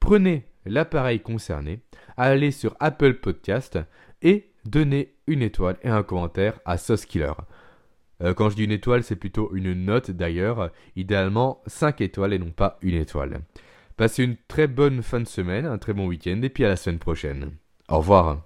prenez 0.00 0.46
l'appareil 0.64 1.20
concerné, 1.20 1.80
allez 2.16 2.50
sur 2.50 2.76
Apple 2.80 3.14
Podcast 3.14 3.78
et 4.22 4.50
donnez 4.64 5.14
une 5.26 5.42
étoile 5.42 5.76
et 5.82 5.88
un 5.88 6.02
commentaire 6.02 6.60
à 6.64 6.78
Sauce 6.78 7.06
Killer. 7.06 7.32
Euh, 8.22 8.34
quand 8.34 8.50
je 8.50 8.56
dis 8.56 8.64
une 8.64 8.72
étoile, 8.72 9.02
c'est 9.02 9.16
plutôt 9.16 9.50
une 9.54 9.72
note 9.84 10.10
d'ailleurs, 10.10 10.70
idéalement 10.96 11.62
5 11.66 12.00
étoiles 12.00 12.32
et 12.32 12.38
non 12.38 12.50
pas 12.50 12.78
une 12.82 12.94
étoile. 12.94 13.40
Passez 13.96 14.24
une 14.24 14.36
très 14.48 14.66
bonne 14.66 15.02
fin 15.02 15.20
de 15.20 15.26
semaine, 15.26 15.66
un 15.66 15.78
très 15.78 15.92
bon 15.92 16.06
week-end 16.06 16.40
et 16.42 16.48
puis 16.48 16.64
à 16.64 16.68
la 16.68 16.76
semaine 16.76 16.98
prochaine. 16.98 17.52
Au 17.88 17.98
revoir. 17.98 18.42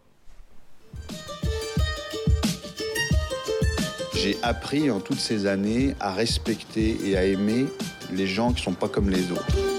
J'ai 4.15 4.37
appris 4.43 4.91
en 4.91 4.99
toutes 4.99 5.21
ces 5.21 5.47
années 5.47 5.95
à 6.01 6.13
respecter 6.13 6.97
et 7.05 7.17
à 7.17 7.25
aimer 7.25 7.67
les 8.13 8.27
gens 8.27 8.49
qui 8.49 8.61
ne 8.61 8.65
sont 8.65 8.75
pas 8.75 8.89
comme 8.89 9.11
les 9.11 9.31
autres. 9.31 9.76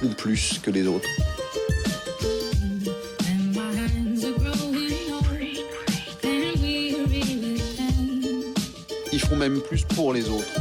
Font 0.00 0.08
plus 0.16 0.58
que 0.62 0.70
les 0.70 0.86
autres. 0.86 1.08
Ils 9.12 9.20
font 9.20 9.36
même 9.36 9.60
plus 9.60 9.84
pour 9.84 10.14
les 10.14 10.28
autres. 10.28 10.60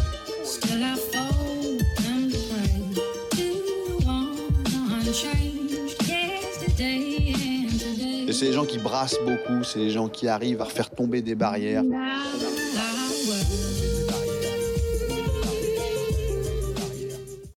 c'est 8.39 8.45
les 8.45 8.54
gens 8.54 8.65
qui 8.65 8.78
brassent 8.78 9.19
beaucoup, 9.25 9.65
c'est 9.65 9.80
les 9.80 9.89
gens 9.89 10.08
qui 10.08 10.30
arrivent 10.30 10.62
à 10.62 10.65
faire 10.65 10.89
tomber 10.89 11.21
des 11.21 11.36
barrières. 11.36 11.84